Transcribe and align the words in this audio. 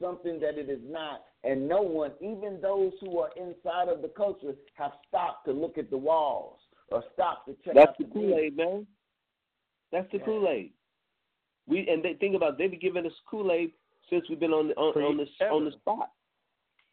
something 0.00 0.40
that 0.40 0.58
it 0.58 0.68
is 0.68 0.80
not. 0.84 1.24
And 1.44 1.68
no 1.68 1.82
one, 1.82 2.12
even 2.20 2.60
those 2.60 2.92
who 3.00 3.18
are 3.18 3.30
inside 3.36 3.88
of 3.88 4.02
the 4.02 4.08
culture, 4.08 4.54
have 4.74 4.92
stopped 5.08 5.46
to 5.46 5.52
look 5.52 5.78
at 5.78 5.90
the 5.90 5.96
walls 5.96 6.58
or 6.90 7.04
stopped 7.14 7.48
to 7.48 7.56
check 7.64 7.74
That's 7.74 7.90
out 7.90 7.98
the 7.98 8.04
the 8.04 8.10
Kool 8.10 8.34
Aid, 8.34 8.56
man. 8.56 8.86
That's 9.92 10.10
the 10.10 10.18
Yeah. 10.18 10.24
Kool 10.24 10.48
Aid. 10.48 10.72
We 11.66 11.86
and 11.88 12.02
they 12.02 12.14
think 12.14 12.34
about 12.34 12.54
it, 12.54 12.58
they've 12.58 12.70
been 12.70 12.80
giving 12.80 13.06
us 13.06 13.12
Kool 13.26 13.52
Aid 13.52 13.72
since 14.08 14.24
we've 14.28 14.40
been 14.40 14.52
on 14.52 14.68
the 14.68 14.74
on, 14.74 15.02
on 15.02 15.16
the 15.18 15.46
on 15.46 15.64
the 15.64 15.72
spot. 15.72 16.10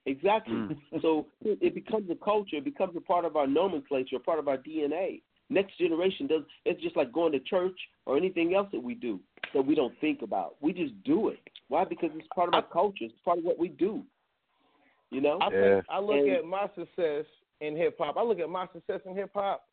Exactly. 0.05 0.53
Mm. 0.53 1.01
so 1.01 1.27
it 1.43 1.73
becomes 1.73 2.09
a 2.11 2.15
culture. 2.15 2.57
It 2.57 2.65
becomes 2.65 2.95
a 2.95 3.01
part 3.01 3.25
of 3.25 3.35
our 3.35 3.47
nomenclature, 3.47 4.17
a 4.17 4.19
part 4.19 4.37
of 4.37 4.47
our 4.47 4.57
DNA. 4.57 5.21
Next 5.49 5.77
generation 5.77 6.27
does. 6.27 6.41
It's 6.65 6.81
just 6.81 6.97
like 6.97 7.11
going 7.13 7.31
to 7.33 7.39
church 7.39 7.77
or 8.05 8.17
anything 8.17 8.55
else 8.55 8.67
that 8.71 8.81
we 8.81 8.95
do 8.95 9.19
that 9.53 9.65
we 9.65 9.75
don't 9.75 9.93
think 10.01 10.21
about. 10.21 10.55
We 10.61 10.73
just 10.73 10.93
do 11.03 11.29
it. 11.29 11.39
Why? 11.67 11.83
Because 11.83 12.09
it's 12.15 12.27
part 12.33 12.49
of 12.49 12.55
our 12.55 12.63
culture. 12.63 13.05
It's 13.05 13.13
part 13.23 13.37
of 13.37 13.43
what 13.43 13.59
we 13.59 13.69
do. 13.69 14.03
You 15.11 15.21
know. 15.21 15.37
I 15.39 15.51
Yeah. 15.51 15.75
think 15.75 15.85
I 15.89 15.99
look 15.99 16.17
And- 16.17 16.29
at 16.29 16.45
my 16.45 16.67
success 16.75 17.25
in 17.61 17.75
hip 17.75 17.97
hop. 17.97 18.17
I 18.17 18.23
look 18.23 18.39
at 18.39 18.49
my 18.49 18.67
success 18.73 19.01
in 19.05 19.15
hip 19.15 19.31
hop 19.33 19.67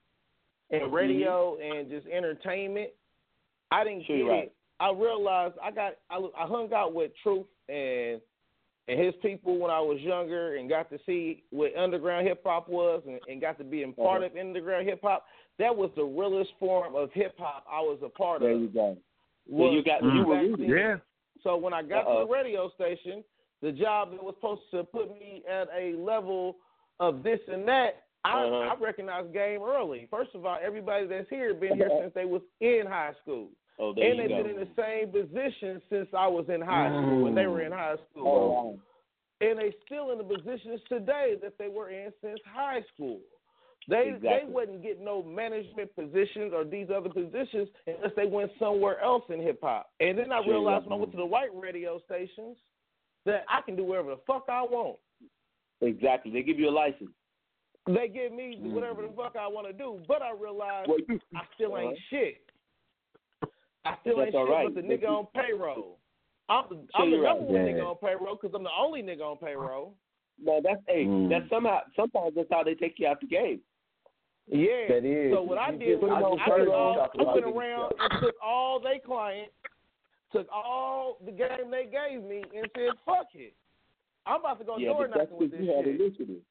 and 0.70 0.82
mm-hmm. 0.82 0.94
radio 0.94 1.56
and 1.56 1.88
just 1.88 2.06
entertainment. 2.06 2.90
I 3.70 3.84
didn't 3.84 4.04
Sure 4.04 4.16
get 4.18 4.24
right. 4.24 4.44
it. 4.44 4.56
I 4.78 4.90
realized 4.92 5.54
I 5.62 5.70
got 5.70 5.94
I, 6.10 6.16
I 6.36 6.46
hung 6.46 6.72
out 6.74 6.92
with 6.92 7.12
Truth 7.22 7.46
and 7.68 8.20
and 8.92 9.00
his 9.00 9.14
people 9.22 9.58
when 9.58 9.70
I 9.70 9.80
was 9.80 9.98
younger 10.00 10.56
and 10.56 10.68
got 10.68 10.90
to 10.90 10.98
see 11.06 11.42
what 11.50 11.74
underground 11.76 12.26
hip 12.26 12.42
hop 12.44 12.68
was 12.68 13.02
and, 13.06 13.18
and 13.28 13.40
got 13.40 13.56
to 13.58 13.64
be 13.64 13.82
a 13.82 13.88
part 13.88 14.22
Uh-huh. 14.22 14.26
of 14.32 14.36
underground 14.46 14.86
hip 14.88 15.00
hop. 15.02 15.24
That 15.58 15.74
was 15.74 15.90
the 15.96 16.04
realest 16.04 16.50
form 16.60 16.94
of 16.94 17.10
hip 17.12 17.34
hop 17.38 17.64
I 17.70 17.80
was 17.80 17.98
a 18.04 18.08
part 18.08 18.40
there 18.40 18.52
of. 18.52 18.60
you 18.60 18.68
go. 18.68 18.96
was 19.48 19.72
you 19.74 19.82
got- 19.82 20.02
you 20.02 20.24
were 20.26 20.34
back 20.36 20.44
rooted. 20.44 20.68
Yeah. 20.68 20.96
So 21.42 21.56
when 21.56 21.72
I 21.72 21.82
got 21.82 22.06
Uh-oh. 22.06 22.20
to 22.20 22.26
the 22.26 22.32
radio 22.32 22.70
station, 22.70 23.24
the 23.62 23.72
job 23.72 24.10
that 24.12 24.22
was 24.22 24.34
supposed 24.36 24.62
to 24.72 24.84
put 24.84 25.10
me 25.18 25.42
at 25.48 25.68
a 25.76 25.94
level 25.96 26.56
of 27.00 27.22
this 27.22 27.40
and 27.48 27.66
that, 27.68 28.04
I, 28.24 28.44
Uh-huh. 28.44 28.56
I 28.56 28.74
recognized 28.80 29.32
game 29.32 29.62
early. 29.62 30.06
First 30.10 30.34
of 30.34 30.46
all, 30.46 30.58
everybody 30.62 31.06
that's 31.06 31.28
here 31.28 31.54
been 31.54 31.76
here 31.76 31.90
since 32.00 32.14
they 32.14 32.24
was 32.24 32.42
in 32.60 32.84
high 32.86 33.12
school. 33.22 33.48
Oh, 33.78 33.94
and 33.96 34.18
they've 34.18 34.28
been 34.28 34.46
in 34.46 34.56
the 34.56 34.68
same 34.76 35.10
position 35.10 35.80
since 35.90 36.08
I 36.16 36.26
was 36.26 36.44
in 36.48 36.60
high 36.60 36.88
school 36.88 37.22
when 37.22 37.34
they 37.34 37.46
were 37.46 37.62
in 37.62 37.72
mm. 37.72 37.76
high 37.76 37.96
school. 38.10 38.78
Oh. 38.78 39.46
And 39.46 39.58
they're 39.58 39.72
still 39.86 40.12
in 40.12 40.18
the 40.18 40.24
positions 40.24 40.80
today 40.88 41.34
that 41.42 41.58
they 41.58 41.68
were 41.68 41.90
in 41.90 42.12
since 42.22 42.38
high 42.54 42.84
school. 42.94 43.18
They 43.88 44.14
they 44.22 44.42
wouldn't 44.46 44.82
get 44.82 45.00
no 45.00 45.22
management 45.22 45.94
positions 45.96 46.52
or 46.54 46.64
these 46.64 46.86
other 46.94 47.08
positions 47.08 47.68
unless 47.86 48.12
they 48.14 48.26
went 48.26 48.52
somewhere 48.58 49.00
else 49.00 49.24
in 49.28 49.42
hip 49.42 49.58
hop. 49.62 49.90
And 49.98 50.16
then 50.16 50.30
I 50.30 50.38
realized 50.46 50.86
when 50.86 50.92
I 50.92 50.96
went 50.96 51.10
to 51.12 51.16
the 51.16 51.26
white 51.26 51.50
radio 51.52 52.00
stations 52.04 52.56
that 53.26 53.44
I 53.48 53.60
can 53.62 53.74
do 53.74 53.84
whatever 53.84 54.10
the 54.10 54.20
fuck 54.26 54.44
I 54.48 54.62
want. 54.62 54.98
Exactly. 55.80 56.30
They 56.30 56.42
give 56.42 56.60
you 56.60 56.68
a 56.68 56.70
license. 56.70 57.10
They 57.86 58.08
give 58.08 58.32
me 58.32 58.56
mm-hmm. 58.60 58.74
whatever 58.74 59.02
the 59.02 59.12
fuck 59.16 59.34
I 59.38 59.48
want 59.48 59.66
to 59.66 59.72
do, 59.72 60.00
but 60.06 60.22
I 60.22 60.32
realized 60.32 60.88
Well, 60.88 61.18
I 61.34 61.40
still 61.56 61.76
ain't 61.76 61.98
shit. 62.10 62.41
I 63.84 63.96
still 64.00 64.16
That's 64.18 64.34
ain't 64.34 64.46
shit 64.46 64.48
right. 64.50 64.74
but 64.74 64.74
the 64.82 64.86
nigga 64.88 65.08
on 65.08 65.26
payroll. 65.34 65.98
I'm 66.48 66.64
the, 66.68 66.74
Sure, 66.76 66.86
I'm 66.94 67.10
the 67.10 67.16
you're 67.16 67.24
right. 67.24 67.36
number 67.38 67.52
one 67.52 67.66
Yeah. 67.66 67.72
nigga 67.72 67.86
on 67.86 67.96
payroll 67.96 68.34
because 68.36 68.54
I'm 68.54 68.62
the 68.62 68.70
only 68.78 69.02
nigga 69.02 69.22
on 69.22 69.36
payroll. 69.38 69.94
No, 70.38 70.60
that's 70.62 70.80
hey, 70.86 71.04
Mm. 71.04 71.28
that's 71.28 71.48
somehow 71.50 71.80
sometimes 71.96 72.34
that's 72.34 72.48
how 72.50 72.62
they 72.62 72.74
take 72.74 72.98
you 72.98 73.06
out 73.06 73.20
the 73.20 73.26
game. 73.26 73.60
Yeah. 74.46 74.88
That 74.88 75.04
is. 75.04 75.32
So 75.32 75.42
what 75.42 75.58
I 75.58 75.70
You 75.70 75.78
did 75.78 76.00
was 76.02 76.10
I 76.10 76.16
I, 76.16 76.20
just 76.20 76.64
took 76.64 76.68
all, 76.74 77.00
I 77.00 77.04
about 77.04 77.34
went 77.34 77.46
around 77.56 77.92
and 77.98 78.20
took 78.22 78.34
all 78.42 78.80
they 78.80 78.98
clients, 78.98 79.52
took 80.32 80.48
all 80.52 81.18
the 81.24 81.30
game 81.32 81.70
they 81.70 81.86
gave 81.86 82.22
me, 82.24 82.42
and 82.54 82.66
said, 82.74 82.90
"Fuck 83.04 83.28
it, 83.34 83.54
I'm 84.26 84.40
about 84.40 84.58
to 84.58 84.64
go 84.64 84.78
yeah, 84.78 84.88
door 84.88 85.08
but 85.08 85.18
that's 85.18 85.30
knocking 85.30 85.38
with 85.38 85.50
because 85.52 85.66
this 85.66 85.68
you 85.68 85.76
had 85.76 85.84
shit. 85.84 86.00
initiative. 86.00 86.42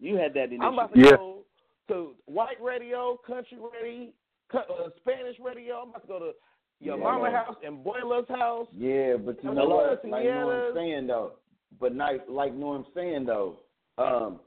You 0.00 0.16
had 0.16 0.34
that 0.34 0.52
initiative. 0.52 0.62
I'm 0.66 0.74
about 0.74 0.92
to 0.94 1.00
Yeah. 1.00 1.16
go 1.16 1.44
to 1.88 2.16
white 2.26 2.60
radio, 2.60 3.16
country 3.16 3.58
radio, 3.58 4.12
uh, 4.52 4.90
Spanish 4.98 5.38
radio. 5.40 5.80
I'm 5.82 5.90
about 5.90 6.02
to 6.02 6.08
go 6.08 6.18
to 6.18 6.32
your 6.80 6.96
Yeah. 6.98 7.02
mama 7.04 7.30
house 7.30 7.56
and 7.64 7.82
Boiler's 7.82 8.28
house. 8.28 8.68
Yeah, 8.76 9.16
but 9.16 9.42
you 9.42 9.50
I'm 9.50 9.56
know 9.56 9.68
what? 9.68 10.04
Like 10.04 10.24
Norm's 10.24 10.74
saying 10.74 11.06
though, 11.06 11.32
but 11.80 11.94
like 11.94 12.22
like 12.28 12.54
Norm's 12.54 12.86
saying 12.94 13.24
though, 13.26 13.60
um, 13.98 14.40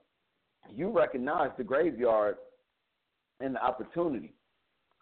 you 0.69 0.89
recognize 0.89 1.51
the 1.57 1.63
graveyard 1.63 2.38
and 3.39 3.55
the 3.55 3.63
opportunity. 3.63 4.33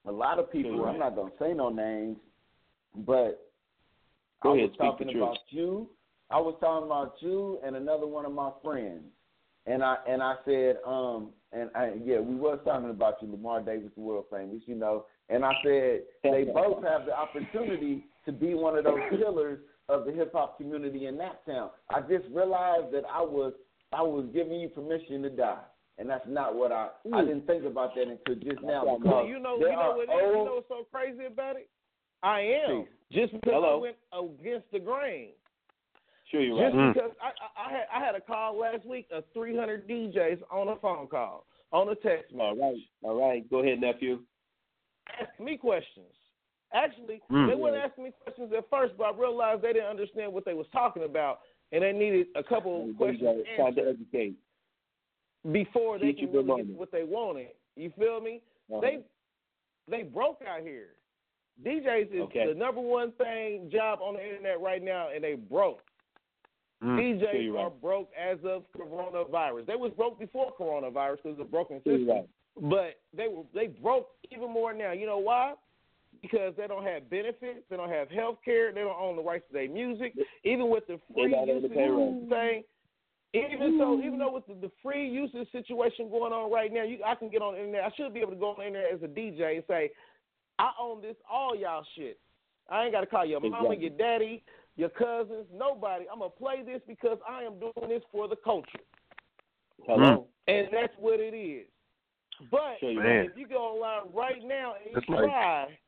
A 0.05 0.11
lot 0.11 0.37
of 0.39 0.51
people. 0.51 0.85
I'm 0.85 0.99
not 0.99 1.15
gonna 1.15 1.31
say 1.39 1.53
no 1.53 1.69
names, 1.69 2.17
but 2.95 3.41
Go 4.43 4.53
I 4.53 4.57
ahead, 4.57 4.69
was 4.69 4.77
talking 4.77 5.07
truth. 5.07 5.17
about 5.23 5.37
you. 5.49 5.89
I 6.29 6.39
was 6.39 6.55
talking 6.59 6.85
about 6.85 7.15
you 7.21 7.59
and 7.63 7.75
another 7.75 8.05
one 8.07 8.25
of 8.25 8.31
my 8.31 8.51
friends. 8.63 9.03
And 9.75 9.83
I 9.83 9.97
and 10.07 10.23
I 10.23 10.35
said, 10.45 10.77
um, 10.87 11.31
and 11.51 11.69
I, 11.75 11.91
yeah, 12.01 12.19
we 12.21 12.33
was 12.35 12.59
talking 12.63 12.89
about 12.89 13.15
you, 13.21 13.27
Lamarr 13.27 13.65
Davis, 13.65 13.91
the 13.93 14.01
world 14.01 14.23
famous, 14.31 14.61
you 14.67 14.75
know. 14.75 15.05
And 15.27 15.43
I 15.43 15.51
said 15.65 16.03
they 16.23 16.45
both 16.45 16.81
have 16.85 17.05
the 17.05 17.13
opportunity 17.13 18.05
to 18.25 18.31
be 18.31 18.53
one 18.53 18.77
of 18.77 18.85
those 18.85 18.99
pillars 19.09 19.59
of 19.89 20.05
the 20.05 20.13
hip 20.13 20.31
hop 20.33 20.57
community 20.57 21.07
in 21.07 21.17
that 21.17 21.45
town. 21.45 21.71
I 21.89 21.99
just 21.99 22.23
realized 22.31 22.93
that 22.93 23.03
I 23.11 23.21
was 23.21 23.51
I 23.91 24.01
was 24.01 24.25
giving 24.33 24.61
you 24.61 24.69
permission 24.69 25.21
to 25.23 25.29
die, 25.29 25.59
and 25.97 26.09
that's 26.09 26.25
not 26.25 26.55
what 26.55 26.71
I 26.71 26.87
I 26.87 27.07
Mm. 27.09 27.27
didn't 27.27 27.47
think 27.47 27.65
about 27.65 27.95
that 27.95 28.07
until 28.07 28.35
just 28.35 28.63
now. 28.63 28.85
right. 28.85 28.97
Because 28.99 29.13
Well, 29.13 29.25
you 29.27 29.39
know, 29.39 29.59
there 29.59 29.71
you 29.71 29.75
know 29.75 29.81
are 29.81 29.97
what? 29.97 30.07
it 30.07 30.13
is? 30.13 30.21
You 30.21 30.37
old- 30.37 30.47
know 30.47 30.55
what's 30.55 30.69
so 30.69 30.85
crazy 30.89 31.25
about 31.25 31.57
it? 31.57 31.67
I 32.23 32.39
am 32.39 32.87
just 33.11 33.33
because 33.33 33.53
Hello. 33.53 33.77
I 33.77 33.81
went 33.81 33.97
against 34.39 34.71
the 34.71 34.79
grain. 34.79 35.31
Sure, 36.35 36.43
you're 36.43 36.55
right. 36.57 36.65
Just 36.71 36.75
Mm. 36.75 36.93
because 36.93 37.11
I, 37.21 37.27
I, 37.27 37.67
I 37.67 37.71
had 37.71 37.85
I 37.93 38.05
had 38.05 38.15
a 38.15 38.21
call 38.21 38.57
last 38.59 38.85
week 38.85 39.07
of 39.11 39.23
300 39.33 39.87
DJs 39.87 40.41
on 40.51 40.67
a 40.69 40.75
phone 40.77 41.07
call, 41.07 41.45
on 41.71 41.87
a 41.89 41.95
text 41.95 42.33
All 42.39 42.55
right, 42.55 42.75
all 43.03 43.15
right. 43.19 43.49
Go 43.49 43.59
ahead, 43.59 43.79
nephew. 43.79 44.19
Ask 45.19 45.39
me 45.39 45.57
questions. 45.57 46.07
Actually, 46.73 47.21
Mm. 47.31 47.47
they 47.47 47.55
weren't 47.55 47.77
asking 47.77 48.03
me 48.05 48.11
questions 48.23 48.51
at 48.57 48.69
first, 48.69 48.97
but 48.97 49.03
I 49.05 49.17
realized 49.17 49.61
they 49.61 49.71
didn't 49.73 49.89
understand 49.89 50.33
what 50.33 50.43
they 50.45 50.53
was 50.53 50.67
talking 50.73 51.03
about, 51.03 51.39
and 51.71 51.83
they 51.83 51.93
needed 51.93 52.27
a 52.35 52.43
couple 52.43 52.81
of 52.81 52.87
you 52.87 52.93
questions. 52.95 53.45
Time 53.55 53.75
to 53.75 53.81
educate. 53.89 54.35
before 55.51 55.99
they 55.99 56.07
Teach 56.11 56.19
can 56.21 56.31
really 56.33 56.63
get 56.63 56.75
what 56.75 56.91
they 56.91 57.03
wanted. 57.03 57.49
You 57.75 57.91
feel 57.97 58.19
me? 58.19 58.41
Uh-huh. 58.71 58.81
They 58.81 58.99
they 59.87 60.01
broke 60.03 60.41
out 60.45 60.61
here. 60.61 60.95
DJs 61.63 62.11
is 62.11 62.21
Okay. 62.23 62.47
the 62.47 62.55
number 62.55 62.81
one 62.81 63.11
thing 63.13 63.69
job 63.71 63.99
on 64.01 64.15
the 64.15 64.27
internet 64.27 64.59
right 64.59 64.81
now, 64.83 65.09
and 65.13 65.23
they 65.23 65.35
broke. 65.35 65.81
Mm. 66.85 67.19
DJs 67.19 67.53
right. 67.53 67.81
broke 67.81 68.09
as 68.19 68.37
of 68.45 68.63
coronavirus. 68.77 69.65
They 69.65 69.75
was 69.75 69.91
broke 69.97 70.19
before 70.19 70.53
coronavirus 70.59 71.17
because 71.23 71.39
of 71.39 71.51
broken 71.51 71.77
system. 71.77 72.07
right. 72.07 72.29
But 72.61 72.99
they 73.15 73.27
were 73.27 73.43
they 73.53 73.67
broke 73.67 74.07
even 74.31 74.51
more 74.51 74.73
now. 74.73 74.91
You 74.91 75.05
know 75.05 75.17
why? 75.17 75.55
Because 76.21 76.53
they 76.57 76.67
don't 76.67 76.85
have 76.85 77.09
benefits, 77.09 77.65
they 77.69 77.75
don't 77.75 77.89
have 77.89 78.09
health 78.09 78.37
care, 78.45 78.71
they 78.71 78.81
don't 78.81 78.97
own 78.99 79.17
the 79.17 79.21
rights 79.21 79.43
to 79.49 79.53
their 79.53 79.69
music. 79.69 80.13
Even 80.43 80.69
with 80.69 80.87
the 80.87 80.99
free 81.13 81.35
usage 81.45 81.71
thing, 82.29 82.63
even 83.33 83.77
so, 83.79 83.99
even 83.99 84.17
though 84.17 84.31
with 84.31 84.47
the, 84.47 84.53
the 84.53 84.71
free 84.81 85.09
usage 85.09 85.51
situation 85.51 86.09
going 86.09 86.31
on 86.31 86.51
right 86.51 86.71
now, 86.71 86.83
you 86.83 86.99
I 87.05 87.15
can 87.15 87.29
get 87.29 87.41
on 87.41 87.55
the 87.55 87.59
internet. 87.59 87.83
I 87.83 87.91
should 87.97 88.13
be 88.13 88.21
able 88.21 88.31
to 88.31 88.37
go 88.37 88.51
on 88.51 88.59
the 88.59 88.67
internet 88.67 88.93
as 88.93 89.03
a 89.03 89.07
DJ 89.07 89.55
and 89.55 89.63
say, 89.67 89.91
I 90.57 90.71
own 90.79 91.01
this 91.01 91.17
all 91.29 91.55
y'all 91.55 91.85
shit. 91.97 92.17
I 92.69 92.83
ain't 92.83 92.93
got 92.93 93.01
to 93.01 93.07
call 93.07 93.25
your 93.25 93.41
mama, 93.41 93.71
Exactly. 93.71 93.87
your 93.87 93.97
daddy, 93.97 94.43
your 94.75 94.89
cousins, 94.89 95.45
nobody. 95.53 96.05
I'm 96.11 96.19
gonna 96.19 96.31
play 96.31 96.61
this 96.65 96.81
because 96.87 97.17
I 97.27 97.43
am 97.43 97.59
doing 97.59 97.89
this 97.89 98.03
for 98.11 98.27
the 98.27 98.35
culture. 98.35 98.79
Hello. 99.85 100.27
Mm. 100.47 100.53
And 100.55 100.67
that's 100.71 100.93
what 100.99 101.19
it 101.19 101.33
is. 101.35 101.67
But 102.51 102.79
Sure, 102.79 102.91
you're 102.91 103.03
Man. 103.03 103.25
if 103.25 103.37
you 103.37 103.47
go 103.47 103.55
online 103.79 104.11
right 104.13 104.43
now 104.43 104.73
and 104.75 104.91
you 104.91 104.97
It's 104.97 105.09
like- 105.09 105.23
try 105.29 105.79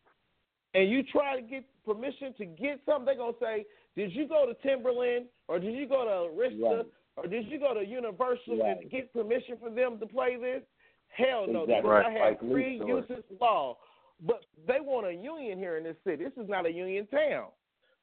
and 0.74 0.89
you 0.89 1.04
try 1.04 1.36
to 1.36 1.42
get 1.42 1.63
permission 1.84 2.34
to 2.36 2.45
get 2.45 2.80
something, 2.86 3.06
they're 3.06 3.16
gonna 3.16 3.38
say, 3.39 3.66
Did 3.95 4.13
you 4.13 4.28
go 4.28 4.45
to 4.45 4.54
Timbaland 4.68 5.25
or 5.48 5.57
did 5.60 5.74
you 5.74 5.88
go 5.88 6.06
to 6.06 6.31
Arista 6.36 6.78
Right. 6.78 6.86
or 7.18 7.28
did 7.28 7.48
you 7.48 7.57
go 7.60 7.74
to 7.74 7.84
Universal 7.84 8.57
Right. 8.60 8.78
and 8.80 8.92
get 8.92 9.12
permission 9.12 9.57
for 9.57 9.72
them 9.72 10.00
to 10.00 10.06
play 10.06 10.36
this? 10.36 10.62
Hell 11.10 11.48
no, 11.48 11.63
Exactly. 11.63 11.75
because 11.81 11.89
Right. 11.89 12.06
I 12.06 12.12
have 12.12 12.22
Like 12.22 12.39
free 12.42 12.69
Lee 12.69 12.78
story. 12.78 12.92
usage 13.10 13.25
law. 13.42 13.78
But 14.19 14.45
they 14.68 14.80
want 14.81 15.07
a 15.07 15.13
union 15.13 15.57
here 15.57 15.78
in 15.78 15.84
this 15.84 15.98
city. 16.04 16.24
This 16.24 16.38
is 16.38 16.48
not 16.48 16.66
a 16.68 16.72
union 16.72 17.07
town. 17.07 17.51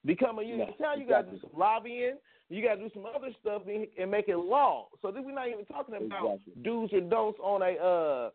Become 0.05 0.39
a 0.39 0.43
union 0.43 0.69
No, 0.79 0.87
town, 0.87 1.01
you 1.01 1.09
got 1.09 1.23
to 1.23 1.29
exactly. 1.29 1.39
do 1.39 1.49
some 1.51 1.61
lobbying. 1.61 2.17
You 2.51 2.63
got 2.63 2.75
to 2.75 2.81
do 2.83 2.91
some 2.93 3.07
other 3.07 3.31
stuff 3.41 3.63
and 3.67 3.87
and 3.99 4.11
make 4.11 4.29
it 4.29 4.37
law. 4.37 4.89
So 5.01 5.11
then 5.11 5.25
we're 5.25 5.33
not 5.33 5.49
even 5.49 5.65
talking 5.65 5.95
about 5.95 6.35
Exactly. 6.35 6.63
do's 6.63 6.91
or 6.93 7.01
don'ts 7.01 7.39
on 7.43 7.63
a 7.63 7.75
uh 7.83 8.31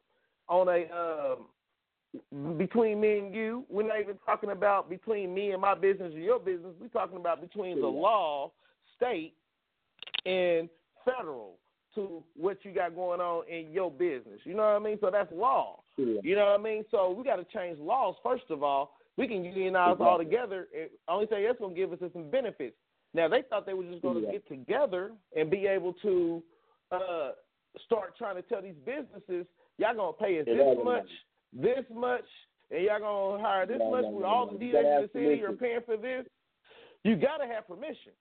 on 0.52 0.68
a 0.68 1.36
um 1.38 2.58
between 2.58 3.00
me 3.00 3.20
and 3.20 3.36
you. 3.36 3.66
We're 3.70 3.88
not 3.88 4.00
even 4.00 4.18
talking 4.26 4.50
about 4.50 4.90
between 4.90 5.34
me 5.34 5.52
and 5.52 5.62
my 5.62 5.76
business 5.76 6.14
or 6.16 6.20
your 6.20 6.40
business. 6.40 6.74
We're 6.82 6.88
talking 6.88 7.18
about 7.18 7.40
between 7.40 7.80
the 7.80 7.88
law, 7.88 8.52
state, 8.98 9.36
and 10.26 10.70
federal 11.06 11.58
to 11.96 12.24
what 12.36 12.58
you 12.64 12.74
got 12.74 12.96
going 12.96 13.20
on 13.22 13.48
in 13.48 13.72
your 13.72 13.92
business. 13.92 14.40
You 14.44 14.56
know 14.56 14.64
what 14.64 14.76
I 14.76 14.80
mean? 14.80 14.98
So 15.02 15.10
that's 15.12 15.32
law. 15.32 15.82
Sure. 15.96 16.20
You 16.24 16.36
know 16.36 16.46
what 16.46 16.60
I 16.60 16.64
mean? 16.64 16.84
So 16.90 17.12
we 17.12 17.24
got 17.24 17.36
to 17.36 17.46
change 17.56 17.78
laws 17.80 18.16
first 18.24 18.46
of 18.50 18.64
all. 18.64 18.96
We 19.20 19.28
can 19.28 19.44
unionize 19.44 19.92
Exactly. 19.94 20.08
all 20.08 20.18
together. 20.18 20.68
It, 20.74 20.94
only 21.10 21.28
thing 21.28 21.44
that's 21.44 21.60
gonna 21.60 21.76
give 21.76 21.92
us 21.92 22.00
is 22.02 22.12
some 22.14 22.30
benefits. 22.32 22.76
Now 23.14 23.28
they 23.28 23.42
thought 23.50 23.66
they 23.66 23.74
were 23.74 23.84
just 23.84 24.02
going 24.02 24.16
to 24.16 24.22
Yeah. 24.22 24.32
get 24.32 24.48
together 24.48 25.12
and 25.36 25.50
be 25.50 25.68
able 25.68 25.94
to 26.02 26.42
uh, 26.92 27.32
start 27.86 28.18
trying 28.18 28.36
to 28.36 28.42
tell 28.44 28.62
these 28.62 28.78
businesses, 28.86 29.46
y'all 29.78 29.94
gonna 29.96 30.14
pay 30.14 30.40
us 30.40 30.48
Yeah, 30.48 30.56
this 30.56 30.78
much, 30.84 31.04
was- 31.04 31.10
this 31.54 31.86
much, 31.94 32.26
and 32.72 32.84
y'all 32.84 33.00
gonna 33.00 33.44
hire 33.44 33.66
this 33.68 33.78
No, 33.80 33.92
much 33.92 34.06
with 34.06 34.24
all 34.24 34.46
the 34.48 34.54
You 34.54 34.72
DJs 34.72 34.72
gotta 34.74 34.80
in 34.88 34.96
the 34.96 35.02
have 35.02 35.12
city 35.12 35.44
are 35.44 35.52
paying 35.54 35.82
for 35.86 35.98
this. 35.98 36.26
You 37.04 37.16
gotta 37.18 37.46
have 37.46 37.68
permission. 37.68 38.14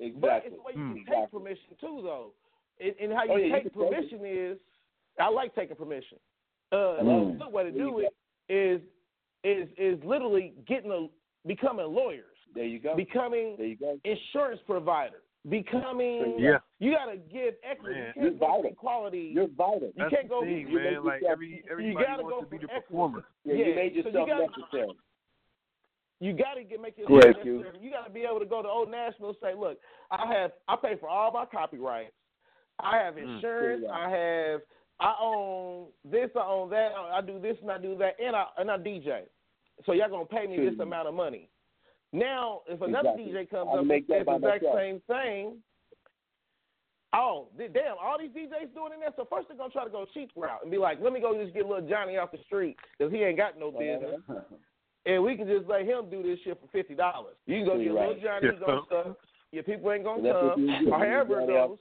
Exactly. 0.00 0.20
But 0.20 0.26
Exactly. 0.28 0.48
it's 0.50 0.56
the 0.56 0.62
way 0.62 0.72
you 0.74 0.78
Hmm. 0.88 0.94
can 1.04 1.04
take 1.22 1.30
permission 1.30 1.76
too, 1.80 2.00
though. 2.02 2.32
And, 2.80 2.94
and 3.00 3.12
how 3.12 3.24
you 3.24 3.30
Oh, 3.32 3.36
yeah, 3.36 3.46
you 3.46 3.52
take 3.52 3.62
take 3.64 3.72
permission 3.74 4.20
is, 4.24 4.58
I 5.18 5.28
like 5.28 5.54
taking 5.54 5.76
permission. 5.76 6.18
Uh, 6.72 6.76
Mm. 7.02 7.34
a 7.34 7.38
good 7.44 7.52
way 7.52 7.64
to 7.64 7.70
There 7.70 7.82
you 7.84 7.90
do 7.90 7.98
it 8.00 8.14
is 8.48 8.80
is 9.46 9.68
is 9.78 10.02
literally 10.04 10.54
getting 10.66 10.90
a 10.90 11.06
becoming 11.46 11.86
lawyers, 11.86 12.36
There 12.54 12.64
you 12.64 12.78
go. 12.80 12.96
becoming 12.96 13.54
There 13.56 13.66
you 13.66 13.76
go. 13.76 13.98
insurance 14.04 14.60
provider, 14.66 15.22
becoming. 15.48 16.36
Yeah. 16.38 16.58
You 16.80 16.92
gotta 16.92 17.16
give 17.18 17.54
equity. 17.62 17.94
Man. 17.94 18.12
You 18.16 18.22
You're 18.22 18.30
can't 18.32 18.40
go 18.40 18.46
vital. 18.46 18.62
for 18.62 18.68
equality. 18.68 19.30
You're 19.34 19.48
vital. 19.48 19.80
You 19.88 19.92
That's 19.96 20.10
can't 20.14 20.22
the 20.24 20.28
go- 20.28 20.40
thing, 20.42 20.66
you 20.68 20.74
man. 20.76 20.84
make 20.94 21.04
Like 21.04 21.20
yourself- 21.22 21.32
every 21.32 21.48
you 21.48 21.62
everybody 21.70 22.04
gotta 22.06 22.22
wants 22.24 22.36
go 22.36 22.40
to 22.44 22.46
be 22.50 22.56
the 22.58 22.62
excellence. 22.64 22.86
performer. 22.86 23.24
Yeah, 23.44 23.54
Yeah, 23.54 23.66
you 23.66 23.74
made 23.74 23.92
so 23.92 23.96
you 23.98 24.02
yourself 24.04 24.28
gotta- 24.28 24.46
necessary. 24.60 24.88
You 26.18 26.32
got 26.32 26.54
to 26.54 26.64
get 26.64 26.80
make 26.80 26.98
it 26.98 27.06
Correct, 27.06 27.26
necessary. 27.44 27.78
You 27.78 27.90
got 27.90 28.06
to 28.06 28.10
be 28.10 28.22
able 28.24 28.38
to 28.40 28.46
go 28.46 28.62
to 28.62 28.68
Old 28.68 28.90
National 28.90 29.28
and 29.30 29.38
say, 29.42 29.52
"Look, 29.52 29.78
I 30.10 30.26
have 30.32 30.52
I 30.66 30.76
pay 30.76 30.96
for 30.96 31.10
all 31.10 31.30
my 31.30 31.44
copyrights. 31.44 32.14
I 32.80 32.96
have 32.96 33.16
Mm, 33.16 33.34
insurance. 33.36 33.42
there 33.42 33.74
you 33.76 33.86
go. 33.86 33.92
I 33.92 34.08
have 34.08 34.60
I 34.98 35.14
own 35.20 35.88
this. 36.06 36.30
I 36.34 36.40
own 36.46 36.70
that. 36.70 36.92
I 36.94 37.20
do 37.20 37.38
this 37.38 37.58
and 37.60 37.70
I 37.70 37.76
do 37.76 37.96
that, 37.98 38.18
and 38.18 38.34
I 38.34 38.46
and 38.56 38.70
I 38.70 38.78
DJ. 38.78 39.26
So 39.84 39.92
y'all 39.92 40.08
gonna 40.08 40.24
pay 40.24 40.46
me 40.46 40.56
this 40.68 40.78
amount 40.80 41.08
of 41.08 41.14
money. 41.14 41.48
Now, 42.12 42.62
if 42.66 42.80
another 42.80 43.10
Exactly. 43.18 43.32
DJ 43.32 43.50
comes 43.50 43.68
I'll 43.72 43.80
up 43.80 43.84
make 43.86 44.08
and 44.08 44.20
that 44.20 44.26
says 44.26 44.40
the 44.40 44.46
exact 44.46 44.62
myself. 44.62 44.78
same 44.78 45.00
thing, 45.06 45.62
oh 47.12 47.48
th- 47.58 47.72
damn! 47.72 47.96
All 48.02 48.16
these 48.18 48.30
DJs 48.30 48.74
doing 48.74 48.92
in 48.94 49.00
there. 49.00 49.12
So 49.16 49.26
first 49.30 49.48
they're 49.48 49.56
gonna 49.56 49.72
try 49.72 49.84
to 49.84 49.90
go 49.90 50.06
cheap 50.14 50.30
route 50.36 50.60
and 50.62 50.70
be 50.70 50.78
like, 50.78 50.98
"Let 51.00 51.12
me 51.12 51.20
go 51.20 51.34
just 51.40 51.54
get 51.54 51.66
little 51.66 51.86
Johnny 51.86 52.16
off 52.16 52.32
the 52.32 52.38
street 52.46 52.76
because 52.98 53.12
he 53.12 53.22
ain't 53.22 53.36
got 53.36 53.58
no 53.58 53.70
business." 53.70 54.20
Uh-huh. 54.28 54.40
and 55.04 55.22
we 55.22 55.36
can 55.36 55.46
just 55.46 55.66
let 55.68 55.82
him 55.86 56.10
do 56.10 56.22
this 56.22 56.38
shit 56.40 56.58
for 56.60 56.68
fifty 56.68 56.94
dollars. 56.94 57.36
You 57.46 57.56
can 57.58 57.66
go 57.66 57.78
get 57.78 57.92
Right. 57.92 58.08
little 58.08 58.22
Johnny 58.22 58.46
Yeah. 58.58 58.74
on 58.74 58.86
stuff. 58.86 59.16
Your 59.52 59.62
people 59.62 59.92
ain't 59.92 60.04
gonna 60.04 60.22
come, 60.32 60.88
or 60.92 60.98
however 60.98 61.40
it 61.42 61.46
goes. 61.46 61.78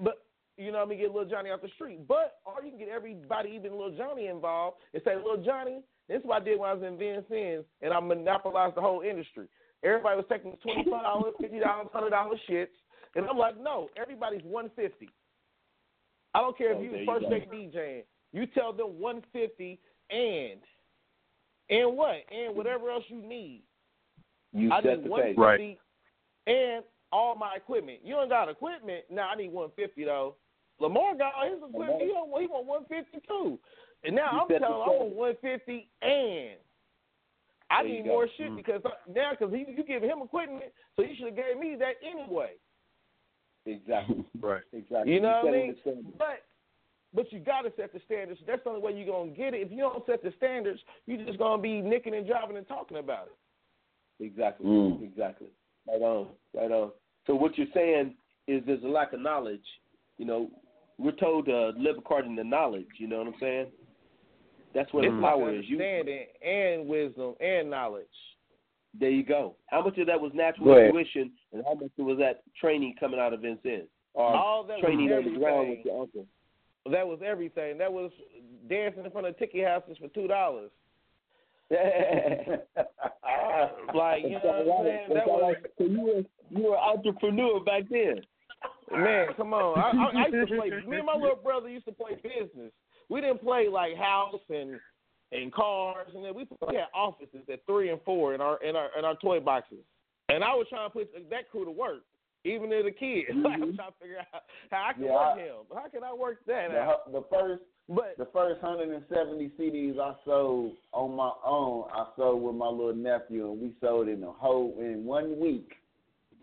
But 0.00 0.18
you 0.56 0.70
know, 0.70 0.78
what 0.78 0.86
I 0.86 0.90
mean, 0.90 0.98
get 1.00 1.10
little 1.12 1.28
Johnny 1.28 1.50
off 1.50 1.60
the 1.62 1.68
street. 1.68 2.06
But 2.06 2.38
or 2.46 2.62
you 2.62 2.70
can 2.70 2.78
get 2.78 2.88
everybody, 2.88 3.50
even 3.50 3.72
little 3.72 3.90
Johnny, 3.96 4.28
involved 4.28 4.78
and 4.94 5.02
say, 5.02 5.16
little 5.16 5.42
Johnny, 5.44 5.82
this 6.08 6.20
is 6.20 6.24
what 6.24 6.42
I 6.42 6.44
did 6.44 6.58
when 6.58 6.70
I 6.70 6.74
was 6.74 6.82
in 6.82 6.98
Vincennes, 6.98 7.64
and 7.82 7.92
I 7.92 8.00
monopolized 8.00 8.76
the 8.76 8.80
whole 8.80 9.00
industry. 9.00 9.46
Everybody 9.82 10.16
was 10.16 10.26
taking 10.28 10.56
twenty 10.62 10.84
five 10.90 11.02
dollars, 11.02 11.34
fifty 11.40 11.60
dollars, 11.60 11.88
hundred 11.92 12.10
dollars 12.10 12.40
shits, 12.48 12.68
and 13.14 13.26
I'm 13.26 13.38
like, 13.38 13.60
no, 13.60 13.88
everybody's 13.96 14.42
one 14.44 14.70
fifty. 14.76 15.08
I 16.34 16.40
don't 16.40 16.56
care 16.58 16.72
if 16.72 16.78
Oh, 16.78 16.82
you 16.82 16.90
there 16.90 17.00
you 17.00 17.06
first 17.06 17.30
day 17.30 17.46
DJing. 17.52 18.02
You 18.32 18.46
tell 18.46 18.72
them 18.72 19.00
one 19.00 19.22
fifty 19.32 19.78
and 20.10 20.60
and 21.70 21.96
what 21.96 22.16
and 22.30 22.56
whatever 22.56 22.90
else 22.90 23.04
you 23.08 23.22
need. 23.22 23.62
You 24.52 24.72
I 24.72 24.82
set 24.82 24.98
need 24.98 25.06
the 25.06 25.10
one 25.10 25.22
pace. 25.22 25.36
fifty 25.36 25.78
and 26.46 26.84
all 27.12 27.36
my 27.36 27.54
equipment. 27.56 28.00
You 28.02 28.18
ain't 28.20 28.30
got 28.30 28.48
equipment. 28.48 29.04
Now 29.10 29.30
I 29.30 29.36
need 29.36 29.52
one 29.52 29.70
fifty 29.76 30.04
though. 30.04 30.36
Lamarr 30.80 31.16
got 31.16 31.34
all 31.34 31.48
his 31.48 31.58
equipment. 31.58 32.02
He 32.02 32.08
want 32.08 32.42
he 32.42 32.46
want 32.48 32.66
one 32.66 32.84
fifty 32.88 33.20
too. 33.28 33.58
And 34.04 34.14
now 34.14 34.28
You 34.32 34.40
I'm 34.40 34.48
telling 34.48 34.62
him 34.64 34.72
I 34.72 34.88
want 34.88 35.08
pace. 35.10 35.16
one 35.18 35.34
fifty 35.40 35.88
and 36.02 36.58
I 37.70 37.82
There 37.82 37.92
need 37.92 38.06
more 38.06 38.28
shit 38.36 38.50
Mm. 38.52 38.56
because 38.56 38.82
I, 38.84 38.90
now 39.10 39.30
because 39.32 39.52
you 39.54 39.82
give 39.84 40.02
him 40.02 40.20
equipment, 40.22 40.72
so 40.94 41.02
you 41.02 41.14
should 41.16 41.26
have 41.26 41.36
gave 41.36 41.58
me 41.58 41.76
that 41.76 41.94
anyway. 42.04 42.52
Exactly. 43.66 44.24
Right. 44.40 44.62
Exactly. 44.72 45.14
You 45.14 45.20
know 45.20 45.40
what 45.42 45.54
I 45.54 45.56
mean? 45.56 45.76
the. 45.84 46.04
But 46.18 46.44
but 47.14 47.32
you 47.32 47.38
got 47.40 47.62
to 47.62 47.72
set 47.76 47.92
the 47.92 48.00
standards. 48.04 48.40
That's 48.46 48.62
the 48.64 48.70
only 48.70 48.82
way 48.82 48.92
you're 48.92 49.06
gonna 49.06 49.30
get 49.30 49.54
it. 49.54 49.62
If 49.62 49.70
you 49.72 49.78
don't 49.78 50.04
set 50.04 50.22
the 50.22 50.32
standards, 50.36 50.80
you're 51.06 51.24
just 51.24 51.38
gonna 51.38 51.62
be 51.62 51.80
nicking 51.80 52.14
and 52.14 52.26
driving 52.26 52.56
and 52.56 52.68
talking 52.68 52.98
about 52.98 53.28
it. 53.28 54.24
Exactly. 54.24 54.66
Mm. 54.66 55.02
Exactly. 55.02 55.48
Right 55.88 56.02
on. 56.02 56.28
Right 56.54 56.70
on. 56.70 56.90
So 57.26 57.34
what 57.34 57.56
you're 57.56 57.66
saying 57.72 58.14
is 58.46 58.62
there's 58.66 58.82
a 58.84 58.88
lack 58.88 59.12
of 59.14 59.20
knowledge. 59.20 59.64
You 60.18 60.26
know, 60.26 60.50
we're 60.98 61.12
told 61.12 61.46
to 61.46 61.70
live 61.78 61.96
according 61.98 62.36
to 62.36 62.44
knowledge. 62.44 62.86
You 62.98 63.08
know 63.08 63.18
what 63.18 63.28
I'm 63.28 63.34
saying? 63.40 63.66
That's 64.74 64.92
where 64.92 65.04
It's 65.04 65.12
the 65.14 65.20
like 65.20 65.32
power 65.34 65.54
is. 65.54 65.64
You, 65.68 65.76
understanding 65.76 66.26
and 66.44 66.86
wisdom 66.88 67.34
and 67.40 67.70
knowledge. 67.70 68.06
there 68.98 69.10
you 69.10 69.22
go. 69.24 69.56
How 69.66 69.82
much 69.82 69.96
of 69.98 70.06
that 70.08 70.20
was 70.20 70.32
natural 70.34 70.76
intuition, 70.76 71.30
and 71.52 71.62
how 71.66 71.74
much 71.74 71.90
was 71.98 72.18
that 72.18 72.42
training 72.60 72.94
coming 72.98 73.20
out 73.20 73.32
of 73.32 73.40
Vincennes, 73.40 73.88
or 74.14 74.34
All 74.34 74.64
that 74.64 74.80
training 74.80 75.08
was 75.10 75.24
on 75.26 75.32
the 75.32 75.70
with 75.70 75.84
your 75.84 76.02
uncle? 76.02 76.26
That 76.90 77.06
was 77.06 77.20
everything. 77.24 77.78
That 77.78 77.92
was 77.92 78.10
dancing 78.68 79.04
in 79.04 79.10
front 79.10 79.26
of 79.26 79.38
ticket 79.38 79.66
houses 79.66 79.96
for 79.98 80.08
two 80.08 80.26
dollars. 80.28 80.70
Like 83.94 84.22
you 84.24 84.30
know 84.30 84.40
what 84.64 84.80
I'm 84.80 84.86
saying? 84.86 85.08
That 85.14 85.26
was 85.26 85.54
So 85.78 85.84
you 85.84 86.00
were 86.00 86.22
you 86.50 86.68
were 86.70 86.76
an 86.76 86.98
entrepreneur 86.98 87.60
back 87.60 87.84
then. 87.90 88.20
man. 88.92 89.28
Come 89.36 89.54
on, 89.54 89.78
I, 89.78 90.18
I, 90.20 90.24
I 90.24 90.26
used 90.28 90.50
to 90.50 90.56
play. 90.56 90.70
Me 90.86 90.96
and 90.98 91.06
my 91.06 91.14
little 91.14 91.36
brother 91.42 91.68
used 91.68 91.86
to 91.86 91.92
play 91.92 92.16
business. 92.16 92.72
We 93.08 93.20
didn't 93.20 93.42
play 93.42 93.68
like 93.68 93.96
house 93.96 94.40
and 94.48 94.78
and 95.32 95.52
cars, 95.52 96.08
and 96.14 96.24
then 96.24 96.34
we, 96.34 96.46
we 96.68 96.76
had 96.76 96.86
offices 96.94 97.42
at 97.52 97.66
three 97.66 97.90
and 97.90 98.00
four 98.04 98.34
in 98.34 98.40
our 98.40 98.62
in 98.62 98.76
our 98.76 98.88
in 98.98 99.04
our 99.04 99.16
toy 99.16 99.40
boxes. 99.40 99.78
And 100.28 100.42
I 100.42 100.54
was 100.54 100.66
trying 100.70 100.88
to 100.88 100.92
put 100.92 101.30
that 101.30 101.50
crew 101.50 101.64
to 101.64 101.70
work, 101.70 102.02
even 102.44 102.72
as 102.72 102.86
a 102.86 102.90
kid. 102.90 103.24
I 103.30 103.34
was 103.34 103.44
mm-hmm. 103.44 103.76
trying 103.76 103.90
to 103.90 103.98
figure 104.00 104.18
out 104.18 104.42
how 104.70 104.86
I 104.88 104.92
can 104.94 105.02
Yeah, 105.04 105.12
work 105.12 105.38
I- 105.38 105.40
him. 105.40 105.56
How 105.74 105.88
can 105.88 106.04
I 106.04 106.12
work 106.14 106.38
that 106.46 106.70
the, 106.70 106.78
out? 106.78 107.12
the 107.12 107.24
first 107.30 107.62
But 107.88 108.14
the 108.16 108.28
first 108.32 108.62
170 108.62 109.50
CDs 109.58 109.98
I 109.98 110.14
sold 110.24 110.72
on 110.92 111.14
my 111.14 111.32
own, 111.44 111.84
I 111.92 112.06
sold 112.16 112.42
with 112.42 112.54
my 112.54 112.68
little 112.68 112.94
nephew, 112.94 113.50
and 113.50 113.60
we 113.60 113.74
sold 113.80 114.08
in 114.08 114.22
a 114.22 114.32
whole 114.32 114.74
in 114.78 115.04
one 115.04 115.38
week, 115.38 115.72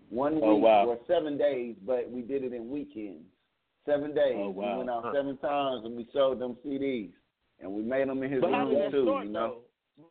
one 0.10 0.34
oh, 0.34 0.36
week 0.36 0.44
Oh, 0.44 0.56
wow. 0.58 0.86
or 0.86 1.00
seven 1.08 1.38
days, 1.38 1.76
but 1.86 2.10
we 2.12 2.22
did 2.22 2.44
it 2.44 2.54
in 2.54 2.70
weekends. 2.70 3.26
Seven 3.86 4.14
days. 4.14 4.36
Oh, 4.38 4.50
wow. 4.50 4.72
We 4.74 4.78
went 4.80 4.90
out 4.90 5.04
Huh. 5.06 5.14
seven 5.16 5.38
times 5.38 5.86
and 5.86 5.96
we 5.98 6.08
sold 6.14 6.40
them 6.40 6.56
CDs, 6.66 7.12
and 7.60 7.72
we 7.72 7.82
made 7.82 8.08
them 8.08 8.22
in 8.24 8.32
his 8.32 8.42
But 8.42 8.52
room 8.52 8.92
too. 8.92 9.04
start 9.06 9.26
you 9.26 9.32
know. 9.32 9.58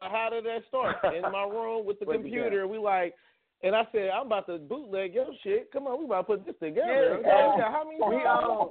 But 0.00 0.10
How 0.10 0.28
did 0.30 0.44
that 0.44 0.62
start? 0.68 0.96
In 1.14 1.22
my 1.22 1.44
room 1.44 1.86
with 1.86 1.98
the 2.00 2.06
Break 2.06 2.20
computer, 2.22 2.66
we 2.66 2.78
like, 2.78 3.14
and 3.62 3.74
I 3.76 3.86
said, 3.92 4.08
I'm 4.10 4.26
about 4.26 4.46
to 4.46 4.58
bootleg 4.58 5.14
your 5.14 5.26
shit. 5.42 5.70
Come 5.72 5.86
on, 5.86 5.98
we 6.00 6.04
about 6.06 6.26
to 6.28 6.36
put 6.36 6.46
this 6.46 6.54
together. 6.60 7.20
Yeah. 7.22 7.60
How 7.70 7.84
many 7.84 7.98
We 8.00 8.24
um, 8.24 8.70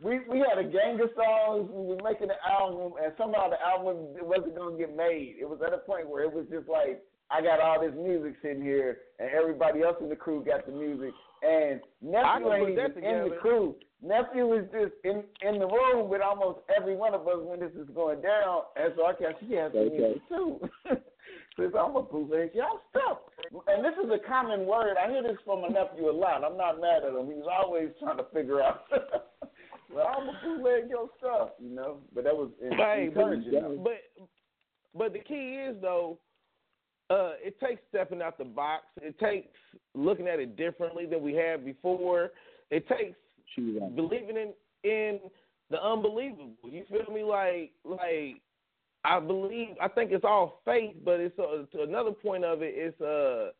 we 0.00 0.20
we 0.28 0.38
had 0.40 0.58
a 0.58 0.64
gang 0.64 1.00
of 1.00 1.10
songs. 1.14 1.68
We 1.70 1.84
was 1.94 1.98
making 2.02 2.30
an 2.30 2.36
album, 2.48 2.94
and 3.02 3.12
somehow 3.18 3.50
the 3.50 3.60
album 3.60 4.14
wasn't 4.22 4.56
gonna 4.56 4.76
get 4.78 4.96
made. 4.96 5.36
It 5.40 5.48
was 5.48 5.60
at 5.66 5.72
a 5.74 5.78
point 5.78 6.08
where 6.08 6.22
it 6.24 6.32
was 6.32 6.46
just 6.50 6.68
like 6.68 7.02
I 7.34 7.42
got 7.42 7.58
all 7.58 7.80
this 7.80 7.94
music 7.98 8.34
sitting 8.42 8.62
here, 8.62 8.98
and 9.18 9.28
everybody 9.30 9.82
else 9.82 9.96
in 10.00 10.08
the 10.08 10.14
crew 10.14 10.44
got 10.44 10.66
the 10.66 10.72
music, 10.72 11.12
and 11.42 11.80
nephew 12.00 12.52
ain't 12.52 12.70
even 12.70 13.04
in 13.04 13.28
the 13.28 13.36
crew. 13.40 13.74
Nephew 14.00 14.52
is 14.54 14.66
just 14.70 14.92
in 15.02 15.24
in 15.42 15.58
the 15.58 15.66
room 15.66 16.08
with 16.08 16.20
almost 16.22 16.60
every 16.76 16.94
one 16.94 17.12
of 17.12 17.26
us 17.26 17.38
when 17.42 17.58
this 17.58 17.72
is 17.72 17.88
going 17.92 18.20
down, 18.22 18.62
and 18.76 18.92
so 18.96 19.06
I 19.06 19.14
guess 19.14 19.34
he 19.40 19.54
has 19.54 19.72
the 19.72 19.80
Okay. 19.80 19.98
music 19.98 20.28
too. 20.28 20.60
Says 21.56 21.72
I'm 21.78 21.96
a 21.96 22.02
bootleg 22.02 22.50
y'all 22.54 22.80
stuff, 22.90 23.18
and 23.66 23.84
this 23.84 23.94
is 24.04 24.10
a 24.10 24.28
common 24.28 24.66
word. 24.66 24.96
I 24.96 25.10
hear 25.10 25.22
this 25.22 25.38
from 25.44 25.62
my 25.62 25.68
nephew 25.68 26.10
a 26.10 26.12
lot. 26.12 26.44
I'm 26.44 26.56
not 26.56 26.80
mad 26.80 27.02
at 27.02 27.18
him. 27.18 27.26
He's 27.26 27.46
always 27.50 27.90
trying 27.98 28.18
to 28.18 28.26
figure 28.32 28.62
out. 28.62 28.84
well, 29.92 30.06
I'm 30.06 30.28
a 30.28 30.38
bootleg 30.44 30.88
your 30.88 31.08
stuff, 31.18 31.50
you 31.58 31.74
know. 31.74 31.98
But 32.14 32.24
that 32.24 32.36
was 32.36 32.50
but, 32.60 32.98
encouraging. 32.98 33.82
but 33.82 34.02
but 34.94 35.12
the 35.12 35.20
key 35.20 35.64
is 35.68 35.76
though, 35.80 36.18
uh, 37.10 37.32
it 37.42 37.58
takes 37.60 37.82
stepping 37.90 38.22
out 38.22 38.38
the 38.38 38.44
box. 38.44 38.84
It 39.02 39.18
takes 39.18 39.48
looking 39.94 40.26
at 40.26 40.40
it 40.40 40.56
differently 40.56 41.06
than 41.06 41.22
we 41.22 41.34
had 41.34 41.64
before. 41.64 42.30
It 42.70 42.88
takes 42.88 43.16
right. 43.58 43.94
believing 43.94 44.36
in 44.36 44.52
in 44.88 45.20
the 45.70 45.82
unbelievable. 45.82 46.54
You 46.64 46.84
feel 46.90 47.14
me? 47.14 47.22
Like 47.22 47.72
like 47.84 48.40
I 49.04 49.20
believe. 49.20 49.76
I 49.80 49.88
think 49.88 50.12
it's 50.12 50.24
all 50.24 50.60
faith, 50.64 50.96
but 51.04 51.20
it's 51.20 51.38
uh, 51.38 51.64
to 51.76 51.82
another 51.82 52.12
point 52.12 52.44
of 52.44 52.62
it. 52.62 52.74
It's 52.76 53.00
uh. 53.00 53.52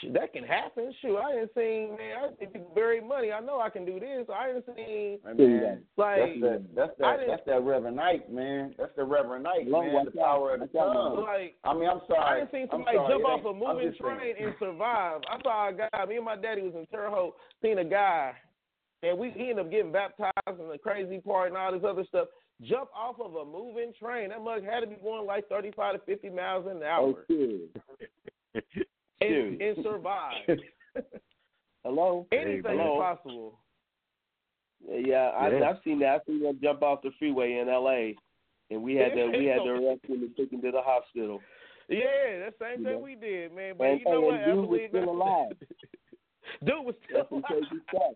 Shoot, 0.00 0.12
that 0.14 0.32
can 0.32 0.44
happen. 0.44 0.94
Shoot, 1.02 1.16
I 1.18 1.32
didn't 1.32 1.50
see 1.56 1.88
man. 1.90 2.16
I 2.22 2.28
think 2.38 2.52
people 2.52 2.70
bury 2.74 3.00
money. 3.00 3.32
I 3.32 3.40
know 3.40 3.60
I 3.60 3.68
can 3.70 3.84
do 3.84 3.98
this. 3.98 4.26
I 4.32 4.46
didn't 4.52 4.66
see 4.76 5.18
Hey, 5.24 5.34
man, 5.36 5.82
like 5.96 6.18
that's 6.18 6.40
that. 6.40 6.62
That's 6.76 6.92
that. 6.98 7.16
That's 7.26 7.42
that 7.46 7.62
Reverend 7.62 7.96
Knight, 7.96 8.32
man. 8.32 8.74
That's 8.78 8.92
the 8.96 9.04
Reverend 9.04 9.42
Knight, 9.44 9.66
Long 9.66 9.86
man. 9.86 9.94
watch 9.94 10.04
The 10.12 10.18
power 10.20 10.54
of 10.54 10.60
the 10.60 10.78
out. 10.78 10.92
Tongue. 10.92 11.22
like 11.24 11.56
I 11.64 11.74
mean, 11.74 11.88
I'm 11.88 12.00
sorry. 12.06 12.42
I 12.42 12.44
didn't 12.44 12.52
see 12.52 12.66
somebody 12.70 12.96
sorry. 12.96 13.12
jump 13.12 13.24
off 13.24 13.44
a 13.44 13.52
moving 13.52 13.88
just 13.90 14.00
saying. 14.02 14.18
train 14.18 14.34
and 14.46 14.54
survive. 14.60 15.20
I 15.28 15.40
saw 15.42 15.68
a 15.68 15.72
guy. 15.72 16.04
Me 16.06 16.16
and 16.16 16.24
my 16.24 16.36
daddy 16.36 16.62
was 16.62 16.74
in 16.74 16.86
Terre 16.86 17.10
Haute. 17.10 17.34
Seen 17.62 17.78
a 17.78 17.84
guy, 17.84 18.32
and 19.02 19.18
we 19.18 19.30
he 19.30 19.50
ended 19.50 19.66
up 19.66 19.70
getting 19.70 19.90
baptized 19.90 20.32
and 20.46 20.70
the 20.70 20.78
crazy 20.78 21.18
part 21.18 21.48
and 21.48 21.56
all 21.56 21.72
this 21.72 21.82
other 21.84 22.04
stuff. 22.08 22.28
Jump 22.62 22.88
off 22.94 23.16
of 23.20 23.34
a 23.34 23.44
moving 23.44 23.92
train. 24.00 24.28
That 24.30 24.42
mug 24.42 24.64
had 24.64 24.80
to 24.80 24.86
be 24.86 24.96
going 25.02 25.26
like 25.26 25.48
thirty-five 25.48 25.94
to 25.94 26.00
fifty 26.06 26.28
miles 26.30 26.66
an 26.70 26.82
Oh, 26.84 26.86
hour 26.86 27.24
serious. 27.26 27.68
and, 29.20 29.28
serious. 29.58 29.76
and 29.76 29.84
survive. 29.84 30.58
Hello. 31.84 32.26
Anything 32.32 32.62
hello. 32.64 32.96
is 32.96 33.00
possible. 33.16 33.58
Yeah, 34.88 35.30
I, 35.38 35.50
Yeah. 35.50 35.68
I've 35.70 35.76
seen 35.84 35.98
that. 36.00 36.08
I've 36.14 36.20
seen 36.26 36.42
them 36.42 36.58
jump 36.62 36.82
off 36.82 37.02
the 37.02 37.10
freeway 37.18 37.54
in 37.58 37.68
L.A. 37.68 38.14
and 38.70 38.82
we 38.82 38.94
had 38.94 39.14
to 39.14 39.26
we 39.38 39.46
had 39.46 39.58
to 39.58 39.70
arrest 39.70 40.00
him 40.04 40.22
and 40.22 40.36
take 40.36 40.52
him 40.52 40.60
to 40.62 40.70
the 40.70 40.82
hospital. 40.82 41.40
Yeah, 41.88 42.40
that's 42.44 42.58
the 42.58 42.64
same 42.66 42.80
You 42.80 42.84
thing 42.84 42.92
know? 42.94 42.98
we 42.98 43.14
did, 43.14 43.54
man. 43.54 43.74
But 43.78 43.84
And- 43.88 44.00
you 44.00 44.04
know 44.06 44.16
and 44.18 44.26
what? 44.26 44.34
I 44.40 44.44
dude 44.46 44.56
was 44.56 44.66
believe 44.68 44.88
still 44.90 45.10
alive. 45.10 45.52
Dude 46.64 46.84
was 46.84 46.94
still 47.06 47.18
That's 47.18 47.32
alive. 47.32 48.14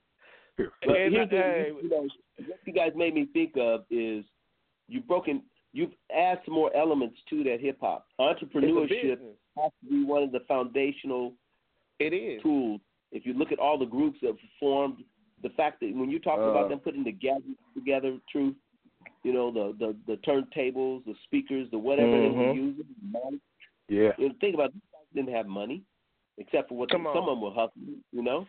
But 0.58 0.96
And, 0.96 1.14
here's 1.14 1.30
the, 1.30 1.36
hey, 1.36 1.70
you 1.82 1.88
know, 1.88 2.06
what 2.46 2.58
you 2.66 2.72
guys 2.74 2.92
made 2.94 3.14
me 3.14 3.26
think 3.32 3.52
of 3.56 3.84
is 3.90 4.24
you've 4.88 5.08
broken, 5.08 5.42
you've 5.72 5.92
added 6.14 6.40
some 6.44 6.54
more 6.54 6.74
elements 6.76 7.16
to 7.30 7.42
that 7.44 7.60
hip 7.60 7.78
hop. 7.80 8.06
Entrepreneurship 8.20 9.18
has 9.58 9.70
to 9.82 9.90
be 9.90 10.04
one 10.04 10.22
of 10.22 10.32
the 10.32 10.40
foundational 10.48 11.34
It 11.98 12.12
is. 12.12 12.42
tools. 12.42 12.80
If 13.10 13.26
you 13.26 13.34
look 13.34 13.52
at 13.52 13.58
all 13.58 13.78
the 13.78 13.86
groups 13.86 14.18
that 14.22 14.34
formed, 14.58 15.04
the 15.42 15.50
fact 15.50 15.80
that 15.80 15.94
when 15.94 16.10
you 16.10 16.18
talk 16.18 16.38
Uh. 16.38 16.50
about 16.50 16.68
them 16.68 16.78
putting 16.80 17.04
the 17.04 17.12
gadgets 17.12 17.60
together, 17.74 18.18
truth, 18.30 18.54
you 19.24 19.32
know, 19.32 19.50
the 19.50 19.72
the, 19.78 19.96
the 20.06 20.16
turntables, 20.18 21.04
the 21.04 21.14
speakers, 21.24 21.68
the 21.70 21.78
whatever 21.78 22.12
they 22.20 22.28
were 22.28 22.44
Mhm. 22.52 22.54
using, 22.54 22.86
money. 23.10 23.40
Yeah. 23.88 24.12
You 24.18 24.28
know, 24.28 24.34
think 24.40 24.54
about 24.54 24.70
it, 24.70 24.74
these 24.74 24.82
guys 24.92 25.06
didn't 25.14 25.34
have 25.34 25.46
money, 25.46 25.82
except 26.38 26.68
for 26.68 26.76
what 26.76 26.90
Come 26.90 27.04
some 27.04 27.16
of 27.16 27.26
them 27.26 27.40
were 27.40 27.50
hustling. 27.50 28.02
You 28.12 28.22
know, 28.22 28.46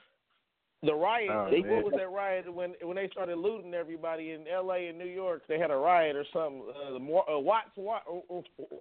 The 0.85 0.93
riot. 0.93 1.29
Oh, 1.31 1.45
what 1.49 1.83
was 1.85 1.93
that 1.97 2.11
riot 2.11 2.53
when 2.53 2.73
when 2.81 2.95
they 2.97 3.07
started 3.11 3.37
looting 3.37 3.73
everybody 3.73 4.31
in 4.31 4.45
L.A. 4.47 4.87
and 4.89 4.97
New 4.97 5.05
York? 5.05 5.43
They 5.47 5.57
had 5.57 5.71
a 5.71 5.75
riot 5.77 6.15
or 6.17 6.25
something. 6.33 6.63
Uh, 6.87 6.93
the 6.93 6.99
more 6.99 7.23
uh, 7.29 7.39
Watts, 7.39 7.69
Watts, 7.77 8.05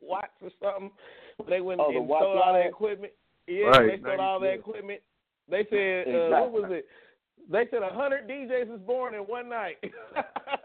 Watts 0.01 0.33
or 0.43 0.51
something. 0.61 0.91
They 1.49 1.61
went 1.61 1.81
Oh, 1.81 1.93
the 1.93 1.99
and 1.99 2.09
Watts 2.09 2.23
stole 2.25 2.43
all 2.43 2.53
that 2.55 2.67
equipment. 2.67 3.13
Yeah, 3.47 3.67
Right. 3.67 3.93
they 3.93 3.99
stole 4.01 4.21
all 4.21 4.41
that 4.41 4.55
equipment. 4.55 5.01
They 5.49 5.65
said, 5.71 6.09
uh, 6.15 6.29
what 6.41 6.53
was 6.53 6.65
it? 6.71 6.87
They 7.51 7.67
said 7.71 7.83
a 7.83 7.91
hundred 7.93 8.29
DJs 8.29 8.69
was 8.69 8.81
born 8.87 9.15
in 9.15 9.21
one 9.23 9.49
night. 9.49 9.77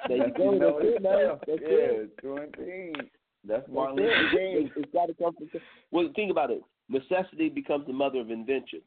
There 0.08 0.18
you 0.18 0.34
go. 0.38 0.54
You 0.54 0.60
know, 0.60 0.80
That's 0.80 0.96
it, 0.96 1.02
man. 1.04 1.38
That's 1.48 1.62
yeah, 1.62 1.68
it. 2.02 2.22
doing 2.22 2.52
things. 2.58 3.10
That's 3.46 3.62
That's 3.62 3.70
Martin 3.72 4.00
it. 4.00 4.02
Luther 4.04 4.30
King. 4.32 4.56
It's- 4.58 4.72
it's 4.78 4.92
got 4.94 5.06
to 5.08 5.14
come 5.16 5.34
from. 5.36 5.50
Well, 5.92 6.10
think 6.16 6.32
about 6.32 6.52
it. 6.52 6.62
Necessity 6.90 7.50
becomes 7.50 7.86
the 7.88 7.94
mother 7.94 8.20
of 8.20 8.30
invention. 8.32 8.82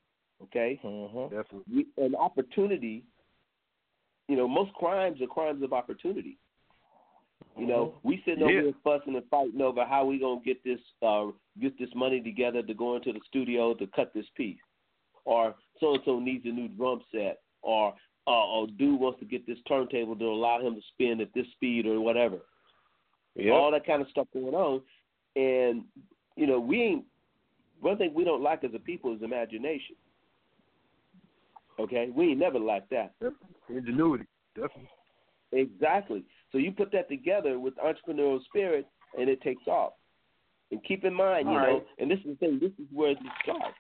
Okay, 0.45 0.81
Mhm. 0.83 1.31
Definitely. 1.31 1.87
an 1.99 2.15
opportunity. 2.15 3.05
You 4.29 4.37
know, 4.37 4.49
most 4.49 4.73
crimes 4.75 5.21
are 5.21 5.27
crimes 5.27 5.63
of 5.63 5.73
opportunity. 5.73 6.39
You 7.59 7.67
know, 7.67 7.95
we 8.03 8.19
sitting 8.23 8.43
over 8.43 8.53
Yeah. 8.53 8.63
here 8.63 8.73
fussing 8.85 9.17
and 9.17 9.29
fighting 9.29 9.61
over 9.61 9.85
how 9.85 10.05
we 10.07 10.19
gonna 10.19 10.41
get 10.41 10.63
this 10.63 10.81
uh 11.03 11.33
get 11.59 11.77
this 11.79 11.93
money 11.95 12.21
together 12.21 12.63
to 12.63 12.75
go 12.75 12.97
into 12.97 13.13
the 13.13 13.21
studio 13.27 13.75
to 13.75 13.87
cut 13.89 14.13
this 14.15 14.29
piece, 14.31 14.61
or 15.25 15.55
so 15.79 15.95
and 15.95 16.05
so 16.05 16.19
needs 16.21 16.47
a 16.47 16.49
new 16.49 16.69
drum 16.69 17.03
set, 17.11 17.43
or 17.63 17.95
uh, 18.27 18.47
or 18.47 18.67
dude 18.69 19.01
wants 19.01 19.19
to 19.19 19.25
get 19.25 19.45
this 19.47 19.61
turntable 19.63 20.15
to 20.17 20.27
allow 20.27 20.61
him 20.61 20.75
to 20.75 20.83
spin 20.83 21.21
at 21.21 21.33
this 21.33 21.49
speed 21.53 21.87
or 21.87 22.01
whatever. 22.01 22.41
All 23.53 23.71
that 23.73 23.85
kind 23.85 24.01
of 24.03 24.09
stuff 24.11 24.29
going 24.33 24.55
on, 24.55 24.83
and 25.37 25.85
you 26.37 26.47
know, 26.47 26.61
we 26.61 26.83
ain't. 26.83 27.05
One 27.81 27.97
thing 27.97 28.13
we 28.15 28.25
don't 28.25 28.43
like 28.43 28.63
as 28.63 28.75
a 28.75 28.79
people 28.79 29.15
is 29.15 29.23
imagination. 29.23 29.97
Okay, 31.81 32.09
we 32.15 32.31
ain't 32.31 32.39
never 32.39 32.59
like 32.59 32.89
that. 32.91 33.15
Ingenuity. 33.69 34.25
Definitely. 34.55 34.91
Exactly. 35.53 36.25
So 36.53 36.59
you 36.59 36.73
put 36.73 36.93
that 36.93 37.09
together 37.09 37.59
with 37.59 37.75
entrepreneurial 37.77 38.43
spirit, 38.45 38.87
and 39.19 39.29
it 39.29 39.41
takes 39.43 39.67
off. 39.67 39.93
And 40.71 40.83
keep 40.85 41.05
in 41.05 41.15
mind, 41.15 41.49
you 41.49 41.57
All 41.57 41.61
know, 41.61 41.83
and 41.99 42.11
this 42.11 42.19
is 42.21 42.27
the 42.27 42.35
thing. 42.37 42.59
This 42.61 42.73
is 42.79 42.87
where 42.93 43.13
it 43.13 43.19
starts. 43.43 43.75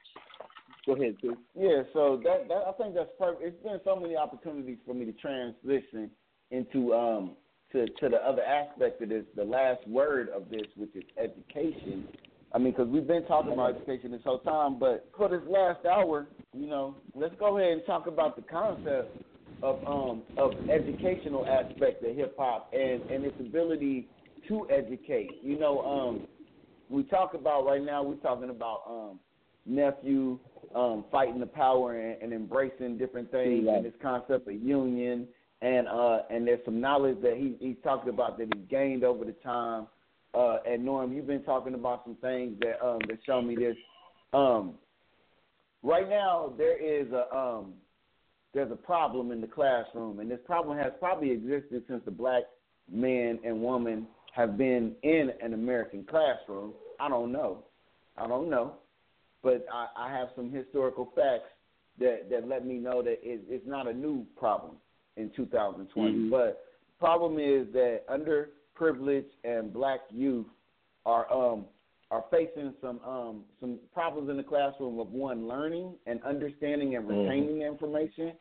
Go 0.87 0.95
ahead, 0.95 1.16
Chris. 1.21 1.33
Yeah, 1.54 1.83
so 1.92 2.21
that, 2.25 2.49
that 2.49 2.62
I 2.66 2.73
think 2.73 2.95
that's 2.95 3.11
perfect. 3.19 3.45
It's 3.45 3.62
been 3.62 3.78
so 3.85 3.95
many 3.97 4.16
opportunities 4.16 4.78
for 4.87 4.95
me 4.95 5.04
to 5.04 5.12
transition 5.12 6.11
into 6.50 6.95
um 6.95 7.37
to 7.73 7.87
to 7.87 8.09
the 8.09 8.16
other 8.16 8.42
aspect 8.42 9.02
of 9.02 9.11
this, 9.11 9.25
the 9.37 9.45
last 9.45 9.87
word 9.87 10.30
of 10.30 10.49
this, 10.50 10.66
which 10.76 10.90
is 10.95 11.04
education. 11.23 12.09
I 12.52 12.59
mean, 12.59 12.73
because 12.73 12.88
we've 12.88 13.07
been 13.07 13.25
talking 13.26 13.52
about 13.52 13.76
education 13.76 14.11
this 14.11 14.23
whole 14.25 14.40
time, 14.40 14.78
but 14.78 15.09
for 15.16 15.28
this 15.28 15.42
last 15.49 15.85
hour, 15.87 16.26
you 16.52 16.66
know, 16.66 16.97
let's 17.14 17.35
go 17.38 17.59
ahead 17.59 17.73
and 17.73 17.83
talk 17.87 18.07
about 18.07 18.37
the 18.37 18.42
concept 18.42 19.16
of 19.62 19.78
um 19.87 20.23
of 20.37 20.52
educational 20.71 21.47
aspect 21.47 22.02
of 22.02 22.16
hip 22.16 22.35
hop 22.38 22.73
and 22.73 23.02
and 23.11 23.25
its 23.25 23.38
ability 23.38 24.09
to 24.49 24.66
educate. 24.71 25.30
You 25.42 25.59
know, 25.59 25.80
um, 25.83 26.26
we 26.88 27.04
talk 27.04 27.35
about 27.35 27.66
right 27.66 27.83
now. 27.83 28.02
We're 28.02 28.14
talking 28.16 28.50
about 28.50 28.83
um 28.88 29.21
nephew 29.66 30.38
um, 30.75 31.04
fighting 31.12 31.38
the 31.40 31.47
power 31.47 31.99
and, 31.99 32.21
and 32.23 32.33
embracing 32.33 32.97
different 32.97 33.30
things 33.30 33.66
Right. 33.66 33.76
and 33.76 33.85
this 33.85 33.92
concept 34.00 34.49
of 34.49 34.54
union 34.54 35.28
and 35.62 35.87
uh 35.88 36.21
and 36.30 36.47
there's 36.47 36.64
some 36.64 36.80
knowledge 36.80 37.19
that 37.23 37.37
he 37.37 37.57
he's 37.61 37.76
talked 37.85 38.09
about 38.09 38.38
that 38.38 38.49
he 38.54 38.61
gained 38.62 39.04
over 39.04 39.25
the 39.25 39.35
time. 39.45 39.87
Uh 40.34 40.58
and 40.66 40.84
Norm, 40.84 41.12
you've 41.12 41.26
been 41.26 41.42
talking 41.42 41.75
about 41.75 42.04
some 42.04 42.16
things 42.16 42.56
that 42.60 42.84
um 42.84 42.99
that 43.08 43.18
show 43.25 43.40
me 43.42 43.56
this. 43.56 43.76
Um 44.32 44.75
right 45.82 46.08
now 46.08 46.52
there 46.56 46.78
is 46.78 47.10
a 47.12 47.34
um 47.37 47.75
there's 48.52 48.72
a 48.72 48.76
problem 48.76 49.30
in 49.30 49.40
the 49.40 49.46
classroom 49.46 50.20
and 50.20 50.30
this 50.30 50.40
problem 50.44 50.76
has 50.76 50.92
probably 50.99 51.30
existed 51.30 51.82
since 51.88 52.02
the 52.04 52.10
black 52.10 52.44
man 52.90 53.38
and 53.44 53.60
woman 53.60 54.06
have 54.34 54.56
been 54.56 54.92
in 55.02 55.30
an 55.42 55.54
American 55.54 56.04
classroom. 56.04 56.72
I 56.99 57.08
don't 57.08 57.32
know. 57.32 57.64
I 58.16 58.26
don't 58.26 58.50
know 58.50 58.75
but 59.42 59.66
I, 59.72 60.08
I 60.08 60.12
have 60.12 60.28
some 60.37 60.50
historical 60.50 61.12
facts 61.14 61.50
that, 61.99 62.28
that 62.30 62.49
let 62.49 62.66
me 62.66 62.75
know 62.75 63.02
that 63.02 63.18
it, 63.22 63.42
it's 63.49 63.66
not 63.66 63.88
a 63.88 63.92
new 63.92 64.26
problem 64.37 64.72
in 65.16 65.30
2020. 65.37 66.12
Mhm. 66.12 66.30
But 66.30 66.64
the 66.88 67.04
problem 67.04 67.38
is 67.38 67.66
that 67.72 68.02
underprivileged 68.80 69.25
and 69.44 69.72
black 69.72 70.00
youth 70.10 70.46
are 71.06 71.30
um 71.32 71.64
are 72.10 72.25
facing 72.30 72.75
some 72.80 73.00
um 73.06 73.44
some 73.60 73.78
problems 73.92 74.28
in 74.30 74.37
the 74.37 74.42
classroom 74.42 74.99
of 74.99 75.10
one 75.12 75.46
learning 75.46 75.94
and 76.06 76.22
understanding 76.25 76.96
and 76.96 77.08
retaining 77.08 77.58
the 77.60 77.66
information, 77.66 78.32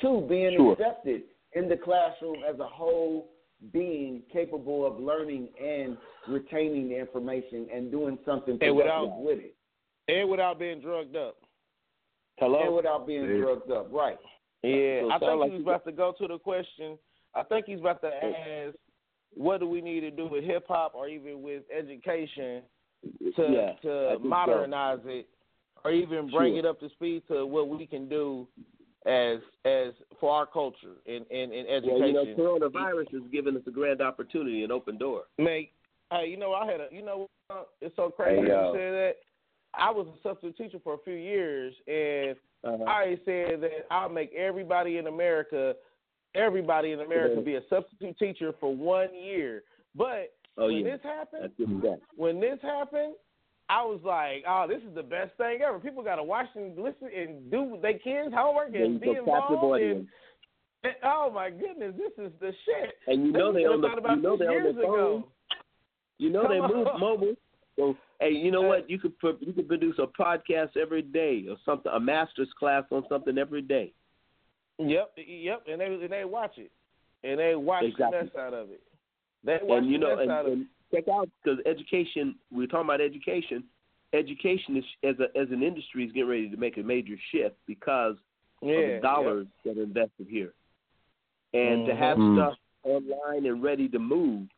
two 0.00 0.26
being 0.28 0.56
Sure. 0.56 0.72
accepted 0.72 1.22
in 1.54 1.68
the 1.68 1.76
classroom 1.76 2.36
as 2.48 2.58
a 2.60 2.66
whole 2.66 3.28
being 3.72 4.22
capable 4.32 4.86
of 4.86 5.00
learning 5.00 5.48
and 5.60 5.96
retaining 6.28 6.88
the 6.88 6.96
information 6.96 7.66
and 7.74 7.90
doing 7.90 8.16
something 8.24 8.52
And 8.52 8.60
productive 8.60 8.76
without- 8.76 9.20
with 9.20 9.38
it 9.40 9.54
and 10.06 10.30
without 10.30 10.58
being 10.58 10.80
drugged 10.80 11.16
up. 11.16 11.36
Hello. 12.38 12.60
and 12.60 12.76
without 12.76 13.04
being 13.04 13.24
Yeah. 13.28 13.38
drugged 13.38 13.70
up. 13.72 13.92
Right. 13.92 14.16
Yeah, 14.62 15.00
So 15.02 15.10
I 15.10 15.18
think 15.18 15.40
like 15.40 15.50
he 15.50 15.56
was 15.56 15.64
you 15.64 15.68
about 15.70 15.84
to 15.86 15.92
go 15.92 16.12
to 16.12 16.28
the 16.28 16.38
question. 16.38 16.96
I 17.34 17.42
think 17.42 17.66
he's 17.66 17.80
about 17.80 18.00
to 18.02 18.24
ask, 18.24 18.76
what 19.34 19.60
do 19.60 19.68
we 19.68 19.80
need 19.80 20.00
to 20.00 20.10
do 20.10 20.26
with 20.26 20.44
hip 20.44 20.66
hop 20.68 20.94
or 20.94 21.08
even 21.08 21.42
with 21.42 21.62
education 21.76 22.62
to 23.36 23.42
yeah, 23.42 23.72
to 23.82 24.08
think 24.10 24.22
so. 24.22 24.28
modernize 24.28 24.98
it, 25.04 25.28
or 25.84 25.92
even 25.92 26.30
bring 26.30 26.52
Sure. 26.54 26.58
it 26.58 26.64
up 26.66 26.80
to 26.80 26.88
speed 26.90 27.22
to 27.28 27.46
what 27.46 27.68
we 27.68 27.86
can 27.86 28.08
do 28.08 28.46
as 29.06 29.38
as 29.64 29.92
for 30.20 30.32
our 30.32 30.46
culture 30.46 30.96
in 31.06 31.24
in, 31.30 31.52
in 31.52 31.66
education. 31.66 32.00
Well, 32.00 32.08
you 32.26 32.36
know, 32.36 32.58
coronavirus 32.58 33.12
has 33.12 33.22
given 33.30 33.56
us 33.56 33.62
a 33.66 33.70
grand 33.70 34.00
opportunity, 34.00 34.64
an 34.64 34.72
open 34.72 34.98
door. 34.98 35.24
Make 35.38 35.72
hey, 36.10 36.26
you 36.26 36.36
know, 36.36 36.52
I 36.52 36.66
had 36.66 36.80
a 36.80 36.88
you 36.90 37.02
know, 37.02 37.28
uh, 37.50 37.62
it's 37.80 37.94
so 37.96 38.10
crazy 38.10 38.40
Hey, 38.40 38.46
you 38.48 38.52
yo. 38.52 38.72
said 38.74 38.92
that. 38.92 39.12
I 39.74 39.90
was 39.90 40.06
a 40.08 40.22
substitute 40.26 40.56
teacher 40.56 40.78
for 40.82 40.94
a 40.94 40.98
few 41.04 41.14
years, 41.14 41.74
and 41.86 42.36
Uh-huh. 42.64 42.84
I 42.90 43.18
said 43.24 43.60
that 43.60 43.86
I'll 43.90 44.08
make 44.08 44.32
everybody 44.34 44.96
in 44.96 45.06
America, 45.06 45.76
everybody 46.34 46.92
in 46.92 47.00
America, 47.00 47.40
be 47.40 47.56
a 47.56 47.62
substitute 47.68 48.18
teacher 48.18 48.52
for 48.60 48.74
one 48.74 49.14
year. 49.14 49.62
But 49.94 50.32
oh 50.56 50.66
when 50.66 50.78
yeah, 50.78 50.92
this 50.92 51.00
happened, 51.02 51.42
that's 51.42 51.54
good 51.56 51.80
stuff. 51.80 51.98
when 52.16 52.40
this 52.40 52.58
happened, 52.62 53.14
I 53.68 53.82
was 53.84 54.00
like, 54.04 54.44
"Oh, 54.48 54.66
this 54.68 54.82
is 54.88 54.94
the 54.94 55.02
best 55.02 55.36
thing 55.36 55.60
ever." 55.66 55.78
People 55.78 56.02
got 56.02 56.16
to 56.16 56.24
watch 56.24 56.46
and 56.54 56.76
listen 56.76 57.10
and 57.14 57.50
do 57.50 57.78
their 57.82 57.98
kids' 57.98 58.34
homework 58.34 58.74
and 58.74 59.00
be 59.00 59.10
involved. 59.10 59.82
And, 59.82 60.06
and 60.84 60.94
oh 61.04 61.30
my 61.34 61.50
goodness, 61.50 61.94
this 61.96 62.12
is 62.24 62.32
the 62.40 62.52
shit. 62.64 62.94
And 63.06 63.26
you 63.26 63.32
know 63.32 63.52
they 63.52 63.60
on 63.60 63.80
the 63.80 63.88
you 63.88 64.22
know 64.22 64.36
they 64.36 64.46
on 64.46 64.76
the 64.76 64.82
phone. 64.82 65.24
You 66.18 66.30
know 66.30 66.48
they 66.48 66.60
move 66.60 66.88
mobile. 66.98 67.34
So 67.76 67.96
hey, 68.20 68.30
you 68.30 68.50
know 68.50 68.62
what? 68.62 68.88
You 68.88 68.98
could 68.98 69.12
you 69.40 69.52
could 69.52 69.68
produce 69.68 69.98
a 69.98 70.06
podcast 70.06 70.76
every 70.80 71.02
day 71.02 71.44
or 71.48 71.56
something, 71.64 71.92
a 71.92 72.00
master's 72.00 72.50
class 72.58 72.84
on 72.90 73.04
something 73.08 73.38
every 73.38 73.62
day. 73.62 73.92
Yep, 74.78 75.10
yep, 75.16 75.62
and 75.70 75.80
they 75.80 75.86
and 75.86 76.10
they 76.10 76.24
watch 76.24 76.56
it, 76.56 76.70
and 77.24 77.38
they 77.38 77.54
watch 77.56 77.84
Exactly. 77.84 78.18
the 78.18 78.24
mess 78.24 78.34
out 78.38 78.54
of 78.54 78.70
it. 78.70 78.82
They 79.44 79.58
watch 79.62 79.78
and 79.78 79.90
you 79.90 79.98
the 79.98 80.06
know, 80.06 80.16
mess 80.16 80.22
and, 80.22 80.30
out 80.30 80.46
of 80.46 80.52
it. 80.52 80.66
check 80.94 81.08
out 81.08 81.28
because 81.42 81.58
education. 81.66 82.36
We're 82.52 82.66
talking 82.68 82.86
about 82.86 83.00
education. 83.00 83.64
Education 84.12 84.76
is 84.76 84.84
as 85.02 85.16
a 85.18 85.36
as 85.38 85.48
an 85.50 85.62
industry 85.62 86.04
is 86.04 86.12
getting 86.12 86.28
ready 86.28 86.48
to 86.48 86.56
make 86.56 86.76
a 86.76 86.82
major 86.82 87.16
shift 87.32 87.56
because 87.66 88.16
Yeah, 88.62 88.78
of 88.78 88.84
the 88.86 89.00
dollars 89.00 89.46
that 89.64 89.76
are 89.78 89.82
invested 89.82 90.28
here, 90.28 90.54
and 91.54 91.84
to 91.86 91.92
Mhm. 91.92 91.98
have 91.98 92.18
Mm. 92.18 92.34
stuff 92.34 92.58
online 92.84 93.46
and 93.46 93.62
ready 93.62 93.88
to 93.88 93.98
move, 93.98 94.48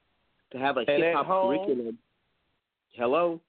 to 0.50 0.58
have 0.58 0.76
a 0.76 0.84
hip 0.84 1.14
hop 1.14 1.26
curriculum. 1.26 1.98
Hello, 2.92 3.40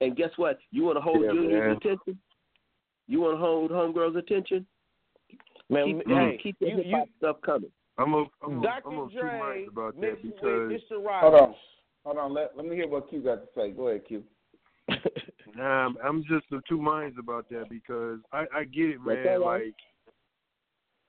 and 0.00 0.16
guess 0.16 0.36
what? 0.38 0.58
You 0.70 0.84
want 0.84 0.96
to 0.96 1.02
hold 1.02 1.24
Yeah, 1.24 1.32
junior's 1.32 1.60
man. 1.60 1.76
attention. 1.76 2.20
You 3.06 3.20
want 3.20 3.34
to 3.34 3.38
hold 3.38 3.70
homegirls' 3.70 4.16
attention. 4.16 4.66
Man, 5.70 5.86
keep, 5.86 6.08
hey, 6.08 6.40
keep 6.42 6.58
the 6.58 6.66
you- 6.66 6.76
hip 6.76 6.86
hop 6.90 7.08
stuff 7.18 7.36
coming. 7.44 7.70
I'm 7.98 8.14
of 8.14 8.26
I'm 8.42 8.58
of, 8.58 8.62
Dr. 8.62 8.88
I'm 8.88 8.98
of 8.98 9.12
two 9.12 9.20
Dre 9.20 9.38
minds 9.38 9.68
about 9.70 10.00
that 10.00 10.22
because 10.22 10.70
with 10.70 10.80
Mr. 10.80 11.20
Hold 11.20 11.34
on. 11.34 11.54
Hold 12.04 12.18
on. 12.18 12.34
Let, 12.34 12.56
let 12.56 12.66
me 12.66 12.74
hear 12.74 12.88
what 12.88 13.10
Q 13.10 13.20
got 13.22 13.36
to 13.42 13.48
say. 13.54 13.70
Go 13.72 13.88
ahead, 13.88 14.06
Q. 14.06 14.22
nah, 15.54 15.86
I'm, 15.86 15.96
I'm 16.02 16.22
just 16.22 16.50
of 16.50 16.62
two 16.66 16.80
minds 16.80 17.16
about 17.18 17.48
that 17.50 17.68
because 17.68 18.18
I 18.32 18.46
I 18.54 18.64
get 18.64 18.90
it, 18.90 18.98
That's 19.06 19.24
man. 19.24 19.42
all 19.42 19.48
right. 19.50 19.66
Like 19.66 19.74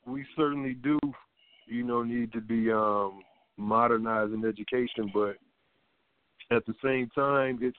we 0.06 0.26
certainly 0.36 0.74
do, 0.74 1.00
you 1.66 1.84
know, 1.84 2.04
need 2.04 2.34
to 2.34 2.42
be 2.42 2.72
um 2.72 3.22
modernizing 3.58 4.44
education, 4.46 5.12
but 5.14 5.38
at 6.56 6.66
the 6.66 6.74
same 6.84 7.10
time, 7.16 7.60
it's 7.62 7.78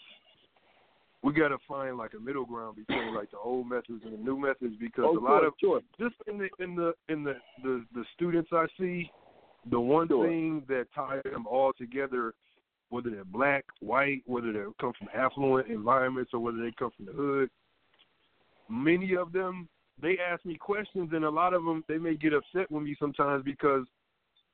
we 1.22 1.32
got 1.32 1.48
to 1.48 1.58
find 1.68 1.96
like 1.96 2.12
a 2.14 2.20
middle 2.20 2.44
ground 2.44 2.76
between 2.76 3.14
like 3.14 3.30
the 3.30 3.38
old 3.38 3.68
methods 3.68 4.02
and 4.04 4.12
the 4.12 4.18
new 4.18 4.36
methods 4.38 4.74
because 4.80 5.04
Oh, 5.06 5.18
a 5.18 5.20
lot 5.20 5.40
sure, 5.40 5.46
of 5.46 5.54
sure. 5.60 5.80
just 5.98 6.16
in 6.26 6.38
the 6.38 6.48
in 6.62 6.74
the 6.74 6.94
in 7.08 7.22
the 7.22 7.36
the, 7.62 7.84
the 7.94 8.04
students 8.14 8.50
I 8.52 8.66
see, 8.78 9.10
the 9.70 9.78
one 9.80 10.08
Sure. 10.08 10.26
thing 10.26 10.64
that 10.68 10.86
ties 10.94 11.22
them 11.24 11.46
all 11.46 11.72
together, 11.72 12.34
whether 12.90 13.10
they're 13.10 13.24
black, 13.24 13.64
white, 13.80 14.22
whether 14.26 14.52
they 14.52 14.64
come 14.80 14.92
from 14.98 15.08
affluent 15.14 15.68
environments 15.68 16.32
or 16.34 16.40
whether 16.40 16.58
they 16.58 16.72
come 16.78 16.90
from 16.96 17.06
the 17.06 17.12
hood, 17.12 17.50
many 18.68 19.14
of 19.14 19.32
them 19.32 19.68
they 20.00 20.18
ask 20.18 20.44
me 20.44 20.56
questions 20.56 21.10
and 21.12 21.24
a 21.24 21.30
lot 21.30 21.54
of 21.54 21.64
them 21.64 21.84
they 21.86 21.98
may 21.98 22.16
get 22.16 22.32
upset 22.32 22.70
with 22.70 22.82
me 22.82 22.96
sometimes 22.98 23.44
because 23.44 23.86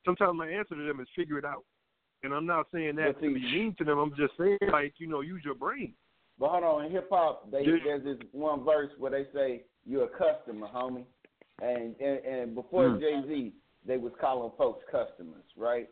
sometimes 0.04 0.36
my 0.36 0.48
answer 0.48 0.74
to 0.74 0.86
them 0.86 1.00
is 1.00 1.08
figure 1.16 1.38
it 1.38 1.44
out. 1.44 1.64
And 2.24 2.34
I'm 2.34 2.46
not 2.46 2.66
saying 2.74 2.96
that 2.96 3.20
to 3.20 3.32
be 3.32 3.40
mean 3.40 3.74
to 3.78 3.84
them. 3.84 3.98
I'm 3.98 4.14
just 4.16 4.32
saying 4.36 4.58
like 4.72 4.94
you 4.98 5.06
know 5.06 5.20
use 5.22 5.42
your 5.44 5.54
brain. 5.54 5.94
But 6.38 6.50
hold 6.50 6.64
on, 6.64 6.84
in 6.84 6.92
hip 6.92 7.08
hop, 7.10 7.50
they 7.50 7.62
Yeah. 7.64 7.78
there's 7.84 8.04
this 8.04 8.18
one 8.32 8.64
verse 8.64 8.90
where 8.98 9.10
they 9.10 9.24
say 9.32 9.64
you're 9.84 10.04
a 10.04 10.08
customer, 10.08 10.68
homie, 10.68 11.04
and 11.60 11.96
and, 12.00 12.18
and 12.24 12.54
before 12.54 12.84
Mm. 12.90 13.00
Jay 13.00 13.22
Z, 13.28 13.52
they 13.84 13.96
was 13.96 14.12
calling 14.20 14.52
folks 14.56 14.84
customers, 14.90 15.44
right? 15.56 15.88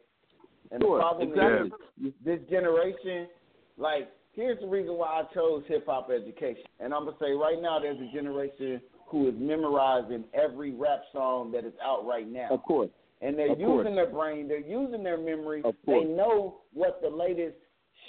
And 0.70 0.82
Sure, 0.82 0.96
the 0.98 1.02
problem 1.02 1.28
exactly. 1.32 1.72
is 2.08 2.14
this 2.24 2.40
generation, 2.48 3.28
like 3.76 4.08
here's 4.32 4.58
the 4.60 4.66
reason 4.66 4.96
why 4.96 5.20
I 5.20 5.24
chose 5.34 5.64
hip 5.66 5.86
hop 5.86 6.10
education, 6.10 6.64
and 6.80 6.92
I'm 6.94 7.04
gonna 7.06 7.16
say 7.18 7.32
right 7.32 7.60
now 7.60 7.78
there's 7.78 8.00
a 8.00 8.06
generation 8.12 8.80
who 9.06 9.28
is 9.28 9.34
memorizing 9.36 10.24
every 10.34 10.72
rap 10.72 11.02
song 11.12 11.50
that 11.52 11.64
is 11.64 11.72
out 11.82 12.04
right 12.06 12.26
now 12.28 12.48
Of 12.50 12.62
course. 12.64 12.90
and 13.20 13.38
they're 13.38 13.52
Of 13.52 13.60
using 13.60 13.74
course. 13.82 13.94
their 13.94 14.06
brain, 14.06 14.48
they're 14.48 14.58
using 14.58 15.02
their 15.02 15.16
memory. 15.18 15.62
Of 15.64 15.74
course. 15.84 16.04
They 16.04 16.04
know 16.04 16.60
what 16.72 17.00
the 17.00 17.08
latest 17.08 17.56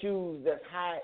shoes 0.01 0.43
that's 0.43 0.63
high. 0.65 0.99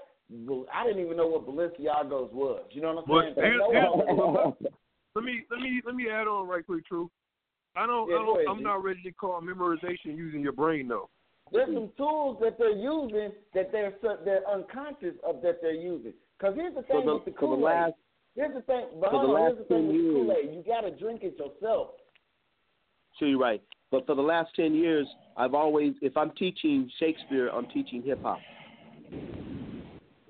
I 0.74 0.86
didn't 0.86 1.04
even 1.04 1.18
know 1.18 1.28
what 1.28 1.46
Balenciagos 1.48 2.32
was. 2.34 2.63
You 2.72 2.82
know 2.82 2.94
what 2.94 3.04
I'm 3.04 3.36
But 3.36 3.42
saying? 3.42 3.60
Here's- 3.72 3.72
here's- 3.72 4.74
Let 5.16 5.24
me 5.25 5.44
let 5.52 5.60
me 5.60 5.82
let 5.86 5.94
me 5.94 6.10
add 6.10 6.28
on 6.28 6.48
right 6.48 6.66
quick, 6.66 6.88
True. 6.88 7.08
I 7.75 7.86
don't, 7.86 8.10
Yeah, 8.10 8.16
I 8.16 8.20
don't 8.25 8.50
I'm 8.50 8.63
not 8.63 8.84
ready 8.84 9.02
to 9.04 9.12
call 9.12 9.40
memorization 9.42 10.18
using 10.18 10.42
your 10.42 10.54
brain 10.54 10.88
though. 10.88 11.08
There's 11.52 11.68
some 11.72 11.92
tools 11.98 12.38
that 12.42 12.58
they're 12.58 12.72
using 12.75 13.32
that 13.54 13.72
they're 13.72 13.94
they're 14.25 14.42
unconscious 14.50 15.13
of 15.24 15.42
that 15.44 15.60
they're 15.62 15.75
using. 15.75 16.13
Because 16.40 16.56
here's 16.56 16.74
the 16.74 16.82
For 16.82 16.88
thing 16.98 17.06
the, 17.06 17.13
with 17.13 17.25
the 17.25 17.32
for 17.34 17.38
Kool 17.38 17.50
the 17.52 17.58
Aid. 17.58 17.63
last 17.63 17.94
Here's 18.36 18.54
the 18.56 18.62
thing. 18.63 18.86
But 19.00 19.12
for 19.12 19.22
the 19.22 19.28
last 19.32 19.54
Here's 19.54 19.58
the 19.60 19.63
thing 19.66 19.78
10 19.78 19.88
with 19.88 19.96
years- 19.96 20.13
Kool 20.16 20.32
Aid. 20.32 20.56
You 20.56 20.63
got 20.66 20.82
to 20.82 20.92
drink 20.98 21.22
it 21.24 21.38
yourself. 21.38 21.90
Sure, 23.20 23.28
you're 23.28 23.38
right. 23.40 23.62
But 23.92 24.08
for 24.08 24.16
the 24.16 24.22
last 24.24 24.50
ten 24.56 24.74
years, 24.74 25.06
I've 25.38 25.54
always, 25.54 25.94
if 26.02 26.18
I'm 26.18 26.32
teaching 26.32 26.90
Shakespeare, 27.00 27.50
I'm 27.50 27.68
teaching 27.68 28.02
hip 28.02 28.24
hop. 28.24 28.40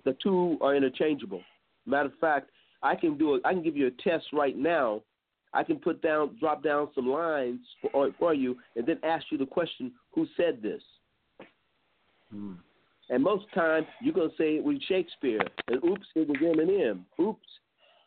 The 0.05 0.15
two 0.21 0.57
are 0.61 0.75
interchangeable. 0.75 1.41
Matter 1.85 2.09
of 2.09 2.19
fact, 2.19 2.49
I 2.81 2.95
can 2.95 3.17
do 3.17 3.35
a, 3.35 3.39
I 3.45 3.53
can 3.53 3.63
give 3.63 3.77
you 3.77 3.87
a 3.87 4.09
test 4.09 4.25
right 4.33 4.57
now. 4.57 5.01
I 5.53 5.63
can 5.63 5.77
put 5.77 6.01
down, 6.01 6.35
drop 6.39 6.63
down 6.63 6.89
some 6.95 7.07
lines 7.07 7.59
for, 7.81 8.09
for 8.17 8.33
you, 8.33 8.57
and 8.75 8.85
then 8.85 8.99
ask 9.03 9.25
you 9.31 9.37
the 9.37 9.45
question: 9.45 9.91
Who 10.13 10.27
said 10.35 10.61
this? 10.61 10.81
Hmm. 12.31 12.53
And 13.09 13.21
most 13.23 13.45
times 13.53 13.85
you're 14.01 14.13
gonna 14.13 14.29
say 14.37 14.55
it 14.55 14.63
was 14.63 14.77
Shakespeare, 14.87 15.41
and 15.67 15.83
oops, 15.83 16.07
it 16.15 16.27
was 16.27 16.37
Eminem. 16.37 17.01
Oops, 17.19 17.47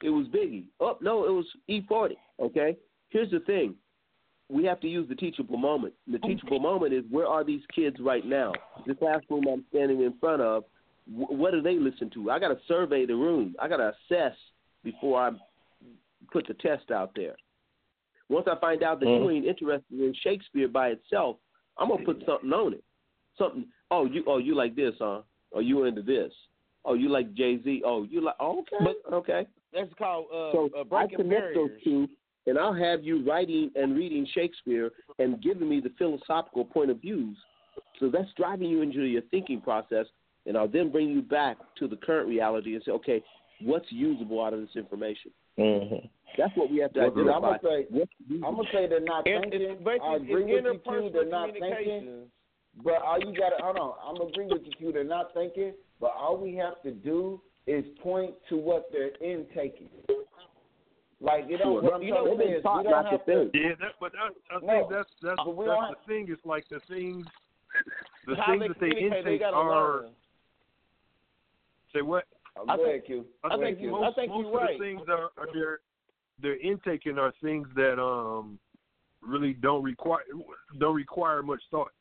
it 0.03 0.11
was 0.11 0.27
Biggie. 0.29 0.65
Oh 0.81 0.99
no, 1.01 1.25
it 1.25 1.31
was 1.31 1.47
E40. 1.71 2.17
Okay. 2.41 2.77
Here's 3.11 3.31
the 3.31 3.41
thing: 3.41 3.75
we 4.49 4.65
have 4.65 4.81
to 4.81 4.89
use 4.89 5.09
the 5.09 5.15
teachable 5.15 5.59
moment. 5.59 5.95
The 6.07 6.19
teachable 6.19 6.61
moment 6.61 6.93
is 6.93 7.05
where 7.11 7.27
are 7.27 7.45
these 7.45 7.63
kids 7.75 7.97
right 8.01 8.25
now? 8.25 8.53
This 8.87 8.97
classroom 8.99 9.45
I'm 9.49 9.65
standing 9.71 10.03
in 10.03 10.15
front 10.19 10.43
of, 10.43 10.65
wh- 11.07 11.31
what 11.33 11.53
do 11.53 11.63
they 11.63 11.79
listen 11.79 12.11
to? 12.15 12.31
I 12.31 12.39
got 12.39 12.49
to 12.49 12.59
survey 12.69 13.07
the 13.07 13.15
room. 13.17 13.55
I 13.61 13.69
got 13.69 13.79
to 13.79 13.93
assess 14.11 14.37
before 14.85 15.21
I 15.21 15.31
put 16.33 16.47
the 16.47 16.55
test 16.55 16.91
out 16.91 17.13
there. 17.15 17.37
Once 18.29 18.47
I 18.51 18.59
find 18.61 18.83
out 18.83 19.01
that 19.01 19.07
you 19.07 19.31
ain't 19.31 19.47
interested 19.47 20.01
in 20.01 20.13
Shakespeare 20.23 20.69
by 20.69 20.89
itself, 20.89 21.37
I'm 21.79 21.89
gonna 21.91 22.05
put 22.05 22.23
something 22.27 22.53
on 22.53 22.73
it. 22.73 22.83
Something. 23.39 23.67
Oh, 23.91 24.05
you. 24.07 24.25
Oh, 24.27 24.39
you 24.39 24.55
like 24.57 24.75
this, 24.75 24.95
huh? 24.99 25.21
Oh, 25.53 25.61
you 25.61 25.85
into 25.85 26.03
this? 26.03 26.33
Oh, 26.85 26.95
you 26.95 27.09
like 27.09 27.33
Jay 27.35 27.63
Z? 27.63 27.83
Oh, 27.85 28.03
you 28.05 28.21
like? 28.23 28.35
Oh, 28.41 28.61
okay. 28.61 28.85
But- 28.85 29.15
okay. 29.15 29.47
That's 29.73 29.93
called 29.99 30.27
uh, 30.33 30.53
So 30.53 30.71
uh, 30.77 30.95
I 30.95 31.07
connect 31.07 31.29
barriers. 31.29 31.55
those 31.55 31.71
two, 31.85 32.09
and 32.47 32.59
I'll 32.59 32.73
have 32.73 33.05
you 33.05 33.25
writing 33.29 33.71
and 33.75 33.95
reading 33.95 34.27
Shakespeare 34.35 34.91
and 35.19 35.41
giving 35.43 35.69
me 35.69 35.81
the 35.81 35.93
philosophical 35.99 36.65
point 36.65 36.91
of 36.91 37.01
views. 37.01 37.37
So 38.01 38.09
that's 38.09 38.29
driving 38.37 38.71
you 38.71 38.81
into 38.83 39.03
your 39.03 39.23
thinking 39.31 39.61
process, 39.61 40.07
and 40.47 40.57
I'll 40.57 40.69
then 40.69 40.91
bring 40.91 41.09
you 41.11 41.23
back 41.23 41.57
to 41.79 41.89
the 41.89 41.97
current 41.97 42.29
reality 42.29 42.75
and 42.75 42.83
say, 42.85 42.93
okay, 42.93 43.23
what's 43.63 43.87
usable 43.91 44.43
out 44.45 44.53
of 44.55 44.61
this 44.61 44.75
information? 44.77 45.31
Mm-hmm. 45.59 46.07
That's 46.39 46.55
what 46.57 46.71
we 46.71 46.79
have 46.79 46.93
to 46.95 47.01
Well, 47.01 47.11
I'm 47.11 47.45
identify. 47.45 47.59
gonna 47.59 47.59
say 47.63 48.07
I'm 48.45 48.57
gonna 48.57 48.69
say 48.73 48.87
they're 48.89 49.01
not 49.01 49.27
It, 49.27 49.41
thinking. 49.43 49.63
it's 49.63 49.83
basically 49.83 50.09
I 50.09 50.15
agree 50.17 50.43
with 50.45 50.49
you, 50.49 50.63
Q. 50.63 50.73
interpersonal 50.91 51.13
They're 51.13 51.25
not 51.29 51.51
thinking. 51.59 52.31
But 52.85 53.01
all 53.03 53.19
you 53.19 53.33
got 53.39 53.57
to 53.57 53.65
hold 53.65 53.79
on. 53.79 53.95
I'm 54.05 54.29
agree 54.29 54.47
with 54.47 54.63
you, 54.67 54.73
Q. 54.79 54.93
They're 54.93 55.03
not 55.05 55.33
thinking. 55.33 55.73
But 55.99 56.13
all 56.19 56.37
we 56.37 56.55
have 56.57 56.83
to 56.83 56.91
do 56.93 57.41
is 57.67 57.85
point 58.03 58.35
to 58.51 58.57
what 58.59 58.91
they're 58.93 59.17
intaking. 59.23 59.89
Like 61.23 61.45
you 61.49 61.57
know 61.57 61.65
Sure. 61.65 61.83
what 61.83 61.95
I'm 61.95 62.03
You 62.03 62.11
know, 62.13 62.25
to 62.27 62.37
they've 62.37 62.47
say 62.49 62.53
is 62.53 62.65
we 62.65 62.71
not 62.71 62.85
don't 62.85 63.07
have 63.07 63.25
to. 63.27 63.51
Yeah, 63.55 63.71
that, 63.81 63.93
but 63.99 64.13
I, 64.21 64.55
I 64.55 64.61
No. 64.61 64.67
think 64.67 64.91
that's 64.91 65.09
that's 65.23 65.37
But 65.39 65.57
that's 65.57 65.67
don't 65.67 65.97
the 65.97 65.97
thing. 66.07 66.27
It's 66.29 66.45
like 66.45 66.69
the 66.69 66.81
things, 66.81 67.25
the 68.27 68.37
things 68.47 68.65
that 68.69 68.77
they 68.79 68.91
communicate, 68.91 69.25
they 69.25 69.33
intake 69.37 69.43
are. 69.55 70.03
learn. 70.03 70.11
Say 71.97 72.03
what? 72.03 72.25
Oh, 72.59 72.65
I 72.69 72.77
go 72.77 72.85
think- 72.85 72.89
ahead, 72.89 73.07
Q. 73.07 73.25
I 73.45 73.49
Go 73.49 73.55
think 73.57 73.63
ahead, 73.65 73.79
Q. 73.79 73.91
most, 73.91 74.05
I 74.05 74.13
think 74.21 74.29
most 74.33 74.41
you're 74.43 74.49
of 74.49 74.55
right. 74.63 74.79
the 74.79 74.85
things 74.85 75.01
are, 75.09 75.31
are 75.39 75.49
they're 75.55 75.81
they're 76.43 76.61
intaking 76.61 77.19
are 77.19 77.33
things 77.43 77.67
that 77.75 77.99
um 78.01 78.59
really 79.23 79.53
don't 79.55 79.83
require 79.83 80.23
don't 80.79 80.95
require 80.95 81.43
much 81.43 81.63
thought. 81.71 81.93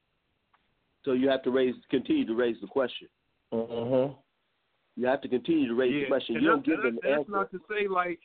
So 1.03 1.12
you 1.13 1.29
have 1.29 1.43
to 1.43 1.51
raise, 1.51 1.75
continue 1.91 2.25
to 2.25 2.34
raise 2.36 2.58
the 2.62 2.67
question. 2.67 3.08
Mm-hmm. 3.53 4.13
You 4.97 5.08
have 5.08 5.21
to 5.21 5.27
continue 5.27 5.67
to 5.67 5.75
raise 5.75 6.03
the 6.03 6.08
question. 6.08 6.36
and 6.36 6.43
You 6.43 6.49
don't 6.49 6.65
give 6.65 6.79
and 6.79 6.86
them 6.86 6.95
that- 6.95 7.01
that's 7.03 7.19
answer. 7.19 7.31
not 7.31 7.51
to 7.51 7.60
say 7.69 7.88
like 7.88 8.19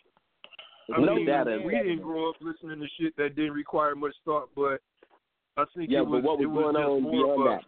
I 0.96 1.00
No 1.00 1.14
mean, 1.14 1.26
data. 1.26 1.60
we 1.64 1.72
didn't 1.72 2.00
grow 2.02 2.30
up 2.30 2.36
listening 2.40 2.80
to 2.80 2.86
shit 2.98 3.14
that 3.16 3.36
didn't 3.36 3.52
require 3.52 3.94
much 3.94 4.14
thought, 4.24 4.48
but 4.56 4.80
I 5.56 5.64
think 5.76 5.88
Yeah, 5.90 6.00
it 6.00 6.04
but 6.10 6.22
what 6.24 6.38
was 6.38 6.42
it 6.42 6.46
was 6.46 6.62
going 6.62 6.74
just 6.74 6.88
on 6.88 7.02
more 7.02 7.12
beyond 7.12 7.40
of 7.42 7.46
a, 7.46 7.50
that? 7.50 7.64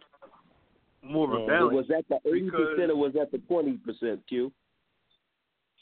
More 1.03 1.35
of 1.35 1.43
a 1.43 1.47
balance. 1.47 1.73
Was 1.73 1.85
that 1.89 2.05
the 2.09 2.29
eighty 2.29 2.49
percent 2.49 2.91
or 2.91 2.95
was 2.95 3.13
that 3.13 3.31
the 3.31 3.39
twenty 3.39 3.73
percent? 3.73 4.21
Q. 4.27 4.51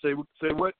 Say 0.01 0.13
say 0.41 0.53
what? 0.53 0.73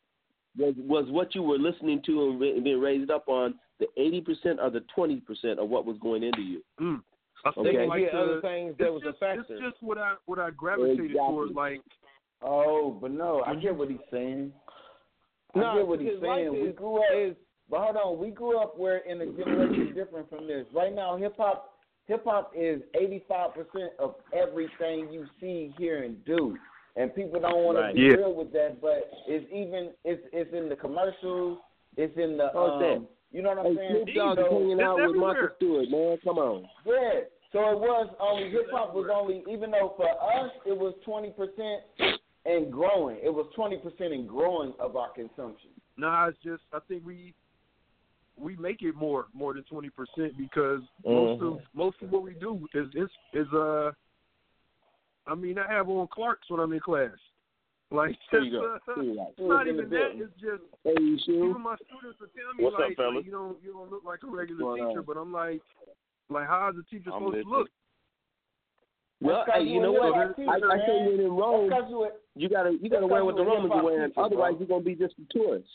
was 0.58 0.73
was 0.77 1.06
what 1.10 1.34
you 1.36 1.43
were 1.43 1.58
listening 1.58 2.01
to 2.06 2.30
and 2.30 2.63
being 2.63 2.80
raised 2.80 3.12
up 3.12 3.27
on 3.27 3.56
the 3.80 3.88
eighty 3.97 4.21
percent 4.21 4.60
or 4.62 4.69
the 4.69 4.84
twenty 4.93 5.17
percent 5.17 5.60
of 5.60 5.69
what 5.69 5.86
was 5.86 5.97
going 6.01 6.23
into 6.23 6.41
you? 6.41 6.62
Mm. 6.80 7.01
I 7.45 7.51
think 7.51 7.67
Okay. 7.67 7.88
like 7.88 8.01
yeah, 8.01 8.12
the, 8.12 8.19
other 8.19 8.41
things 8.41 8.75
that 8.77 8.86
it's 8.86 8.93
was 8.93 9.04
just, 9.04 9.15
a 9.15 9.19
factor. 9.19 9.45
It's 9.49 9.63
just 9.63 9.82
what 9.82 9.97
I 9.97 10.15
what 10.25 10.39
I 10.39 10.49
gravitated 10.51 11.12
Exactly. 11.12 11.17
towards. 11.17 11.56
Like 11.56 11.82
Oh, 12.43 12.97
but 12.99 13.12
no, 13.12 13.43
I 13.45 13.56
get 13.56 13.75
what 13.75 13.89
he's 13.89 13.99
saying. 14.10 14.51
I 15.56 15.75
get 15.75 15.88
what 15.88 15.99
he's 15.99 16.10
because 16.10 16.23
life 16.23 16.47
saying. 16.51 16.63
we 16.65 16.71
grew 16.71 16.97
up, 16.97 17.04
is 17.15 17.36
but 17.69 17.82
hold 17.82 17.95
on, 17.97 18.19
we 18.19 18.32
grew 18.32 18.60
up 18.60 18.77
where 18.77 18.97
in 18.99 19.21
a 19.21 19.25
generation 19.27 19.93
different 19.93 20.30
from 20.30 20.47
this. 20.47 20.65
Right 20.73 20.93
now, 20.93 21.17
hip 21.17 21.36
hop, 21.38 21.75
hip 22.08 22.24
hop 22.26 22.52
is 22.56 22.82
eighty 23.00 23.24
five 23.28 23.54
percent 23.54 23.92
of 24.00 24.16
everything 24.34 25.12
you 25.12 25.26
see, 25.40 25.74
hear, 25.78 26.04
and 26.04 26.24
do. 26.26 26.58
And 26.98 27.14
people 27.16 27.40
don't 27.40 27.64
want 27.64 27.78
Right. 27.78 27.90
to 27.90 27.94
be 27.96 28.02
Yeah. 28.02 28.14
real 28.16 28.34
with 28.34 28.52
that, 28.54 28.82
but 28.82 29.10
it's 29.28 29.46
even 29.52 29.92
it's 30.04 30.22
it's 30.34 30.54
in 30.54 30.68
the 30.70 30.76
commercials, 30.76 31.60
it's 31.98 32.16
in 32.18 32.38
the 32.38 32.48
it's 32.48 32.56
um, 32.56 33.08
you 33.32 33.42
know 33.42 33.50
what 33.50 33.60
I'm 33.60 33.66
Hey, 33.66 33.76
saying? 33.78 34.04
Snoop 34.06 34.16
Dogg 34.16 34.40
is 34.40 34.46
So- 34.46 34.52
hanging 34.52 34.72
it's 34.72 34.82
out 34.82 34.96
with 34.98 35.04
everywhere. 35.06 35.34
Martha 35.34 35.56
Stewart, 35.56 35.90
man. 35.90 36.18
Come 36.24 36.38
on. 36.38 36.70
yeah. 36.86 37.20
So 37.54 37.60
it 37.70 37.80
was 37.80 38.10
only 38.20 38.50
hip 38.50 38.70
hop 38.72 38.94
was 38.94 39.10
only 39.14 39.44
even 39.50 39.72
though 39.72 39.94
for 39.98 40.08
us 40.10 40.52
it 40.66 40.78
was 40.78 40.94
twenty 41.04 41.32
percent 41.32 41.84
and 42.46 42.72
growing. 42.72 43.18
It 43.24 43.34
was 43.34 43.46
twenty 43.56 43.78
percent 43.78 44.14
and 44.14 44.28
growing 44.28 44.74
of 44.80 44.96
our 44.98 45.10
consumption. 45.12 45.70
nah, 45.98 46.28
it's 46.28 46.38
just 46.40 46.64
I 46.74 46.80
think 46.88 47.06
we 47.06 47.34
we 48.38 48.56
make 48.56 48.82
it 48.82 48.96
more 48.96 49.28
more 49.34 49.54
than 49.54 49.63
twenty 49.63 49.89
percent 49.89 50.38
because 50.38 50.82
most 51.06 51.41
of 51.41 51.60
most 51.74 51.98
of 52.02 52.12
what 52.12 52.24
we 52.24 52.34
do 52.34 52.67
is 52.74 52.88
is 52.96 53.10
is 53.34 53.48
uh 53.54 53.91
I 55.28 55.36
mean 55.36 55.58
I 55.60 55.72
have 55.72 55.89
on 55.89 56.08
Clarks 56.08 56.50
when 56.50 56.60
I'm 56.60 56.74
in 56.74 56.80
class. 56.80 57.12
Like 57.91 58.15
There 58.32 58.41
you 58.41 58.52
go. 58.52 58.76
uh, 58.76 58.78
There 58.96 59.04
it's 59.28 59.39
not 59.39 59.67
even 59.67 59.89
that. 59.89 60.12
It's 60.15 60.34
just 60.39 60.63
Hey, 60.84 60.94
you 61.00 61.17
sure? 61.26 61.50
even 61.50 61.62
my 61.62 61.76
students 61.76 62.20
will 62.20 62.28
tell 62.34 62.54
me 62.58 62.63
What's 62.63 62.76
up, 62.76 62.80
like, 62.88 62.96
fellas? 62.98 63.15
like, 63.17 63.26
you 63.26 63.32
don't 63.32 63.58
you 63.63 63.74
don't 63.74 63.91
look 63.91 64.04
like 64.06 64.24
a 64.24 64.28
regular 64.28 64.63
What's 64.65 64.80
teacher, 64.80 65.00
on? 65.00 65.06
but 65.06 65.17
I'm 65.17 65.34
like, 65.34 65.62
like 66.30 66.48
how's 66.48 66.76
a 66.76 66.84
teacher 66.89 67.12
I'm 67.13 67.20
supposed 67.20 67.36
listening. 67.36 67.52
to 67.54 67.60
look? 67.60 67.67
Well, 69.22 69.46
hey, 69.54 69.62
you 69.63 69.74
you 69.76 69.82
know 69.82 69.91
what? 69.91 70.15
hip-hop 70.17 70.34
I, 70.50 70.56
teacher, 70.56 70.72
I 70.72 70.78
say 70.88 70.98
man. 71.04 71.06
when 71.12 71.20
in 71.20 71.32
Rome, 71.32 71.70
you 72.36 72.50
gotta 72.50 72.72
you 72.82 72.89
gotta 72.89 73.02
That's 73.06 73.12
wear 73.12 73.22
'cause 73.22 73.26
what 73.26 73.36
the 73.36 73.44
Romans 73.46 73.72
are 73.76 73.84
wearing. 73.84 74.10
teacher. 74.10 74.22
Otherwise, 74.22 74.54
you're 74.58 74.67
gonna 74.67 74.82
be 74.84 74.96
just 74.96 75.13
a 75.20 75.26
tourist. 75.34 75.70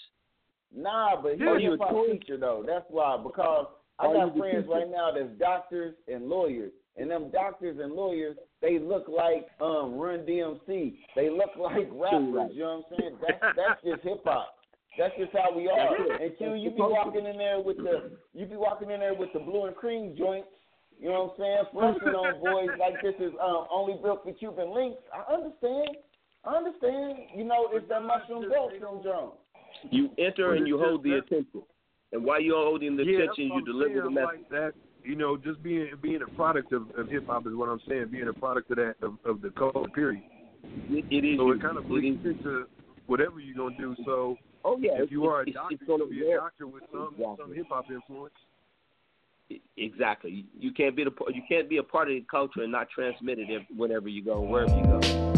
Nah, 0.75 1.21
but 1.21 1.33
he's 1.33 1.41
Yeah, 1.41 1.57
a 1.57 1.61
you 1.61 1.69
a 1.69 1.71
hip 1.73 1.81
hop 1.81 1.91
tourist? 1.91 2.21
teacher 2.21 2.37
though. 2.37 2.65
That's 2.67 2.85
why 2.89 3.17
because 3.23 3.67
I 3.99 4.13
got 4.13 4.37
friends 4.37 4.67
right 4.69 4.91
now 4.91 5.11
that's 5.13 5.31
doctors 5.39 5.95
and 6.09 6.29
lawyers, 6.29 6.73
and 6.97 7.11
them 7.11 7.31
doctors 7.31 7.79
and 7.81 7.93
lawyers 7.93 8.37
they 8.61 8.79
look 8.79 9.07
like 9.09 9.49
um 9.61 9.97
Run 9.97 10.21
DMC. 10.21 10.95
They 11.15 11.31
look 11.31 11.51
like 11.59 11.89
rappers. 11.93 12.51
You 12.53 12.63
know 12.63 12.83
what 12.89 12.99
I'm 12.99 12.99
saying? 12.99 13.17
That's 13.21 13.57
that's 13.57 13.83
just 13.85 14.03
hip 14.03 14.23
hop. 14.25 14.55
That's 14.99 15.15
just 15.19 15.33
how 15.33 15.55
we 15.55 15.69
are. 15.69 15.95
And 16.23 16.37
Q, 16.39 16.55
you 16.55 16.71
the 16.71 16.77
be 16.77 16.83
walking 16.83 17.27
in 17.27 17.37
there 17.37 17.61
with 17.61 17.77
the 17.77 18.13
you 18.35 18.47
be 18.47 18.57
walking 18.57 18.91
in 18.91 19.01
there 19.01 19.15
with 19.15 19.33
the 19.33 19.41
blue 19.41 19.67
and 19.67 19.77
cream 19.77 20.15
joints. 20.17 20.49
You 20.99 21.11
know 21.11 21.37
what 21.37 21.47
I'm 21.47 21.69
saying? 21.73 21.93
Flexing 22.01 22.17
on 22.17 22.41
boys 22.41 22.71
like 22.81 23.03
this 23.03 23.15
is 23.21 23.33
um, 23.41 23.67
only 23.71 24.01
built 24.03 24.25
for 24.25 24.33
Cuban 24.33 24.75
links. 24.75 24.99
I 25.13 25.33
understand. 25.33 25.97
I 26.45 26.57
understand. 26.57 27.19
You 27.35 27.45
know, 27.45 27.69
it's 27.73 27.89
that 27.89 28.03
mushroom 28.03 28.49
belt 28.49 28.73
syndrome. 28.73 29.33
You 29.91 30.11
enter 30.19 30.55
and 30.55 30.67
you 30.67 30.79
hold 30.79 31.03
the 31.03 31.19
attention, 31.19 31.63
and 32.13 32.25
while 32.25 32.41
you're 32.41 32.63
holding 32.65 32.97
the 32.97 33.05
yeah, 33.05 33.19
attention, 33.19 33.51
you 33.55 33.65
deliver 33.65 34.03
the 34.03 34.11
message. 34.11 34.27
Like 34.27 34.49
that, 34.51 34.73
you 35.05 35.17
know, 35.17 35.37
just 35.37 35.63
being 35.63 35.91
being 36.03 36.21
a 36.23 36.35
product 36.35 36.73
of, 36.73 36.91
of 36.97 37.09
hip 37.09 37.27
hop 37.27 37.47
is 37.47 37.55
what 37.55 37.69
I'm 37.69 37.81
saying. 37.89 38.09
Being 38.11 38.29
a 38.29 38.33
product 38.33 38.71
of 38.71 38.77
that 38.77 38.95
of, 39.03 39.19
of 39.25 39.41
the 39.41 39.51
culture 39.51 39.89
period. 39.95 40.23
It, 40.89 41.05
it 41.11 41.27
is 41.27 41.39
So 41.39 41.51
it 41.53 41.63
kind 41.63 41.77
of 41.77 41.87
bleeds 41.89 42.25
into 42.25 42.67
whatever 43.07 43.39
you're 43.39 43.57
gonna 43.57 43.77
do. 43.77 43.95
So 44.05 44.37
Oh 44.65 44.77
yeah, 44.81 44.95
if 44.97 45.13
you 45.13 45.27
are 45.27 45.43
a 45.43 45.53
doctor, 45.53 45.77
you're 45.79 45.87
gonna 45.87 46.05
gonna 46.05 46.11
be 46.11 46.31
a 46.33 46.37
doctor 46.37 46.67
with 46.67 46.83
some 46.91 47.15
Exactly. 47.15 47.37
some 47.39 47.55
hip 47.55 47.67
hop 47.69 47.91
influence. 47.91 48.35
Exactly. 49.77 50.45
You 50.59 50.73
can't 50.73 50.97
be 50.97 51.05
the 51.05 51.13
you 51.33 51.43
can't 51.49 51.69
be 51.69 51.77
a 51.77 51.83
part 51.83 52.09
of 52.09 52.15
the 52.15 52.25
culture 52.29 52.63
and 52.63 52.73
not 52.73 52.91
transmit 52.91 53.39
it 53.39 53.49
if, 53.49 53.63
whenever 53.77 54.09
you 54.09 54.25
go, 54.25 54.41
wherever 54.41 54.77
you 54.77 54.85
go. 54.85 55.36